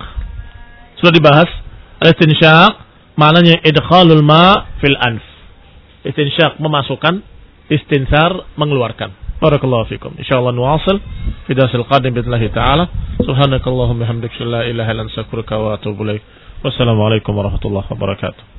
Sudah 0.99 1.13
dibahas. 1.13 1.51
Al-istinsyak 1.97 2.73
maknanya 3.17 3.63
idkhalul 3.65 4.23
ma 4.23 4.75
fil 4.83 4.97
anf. 4.97 5.25
Istinsyak 6.07 6.63
memasukkan, 6.63 7.23
istinsar 7.69 8.47
mengeluarkan. 8.55 9.27
Barakallahu 9.37 9.85
fikum. 9.93 10.17
Insyaallah 10.17 10.53
nuwasil 10.57 10.97
fi 11.45 11.53
darsil 11.53 11.85
qadim 11.85 12.17
billahi 12.17 12.49
taala. 12.57 12.89
Subhanakallahumma 13.21 14.09
hamdaka 14.09 14.41
la 14.45 14.65
ilaha 14.65 14.89
illa 14.93 15.03
anta 15.05 15.57
wa 15.61 15.77
atubu 15.77 16.09
ilaik. 16.09 16.23
Wassalamualaikum 16.65 17.37
warahmatullahi 17.37 17.85
wabarakatuh. 17.93 18.56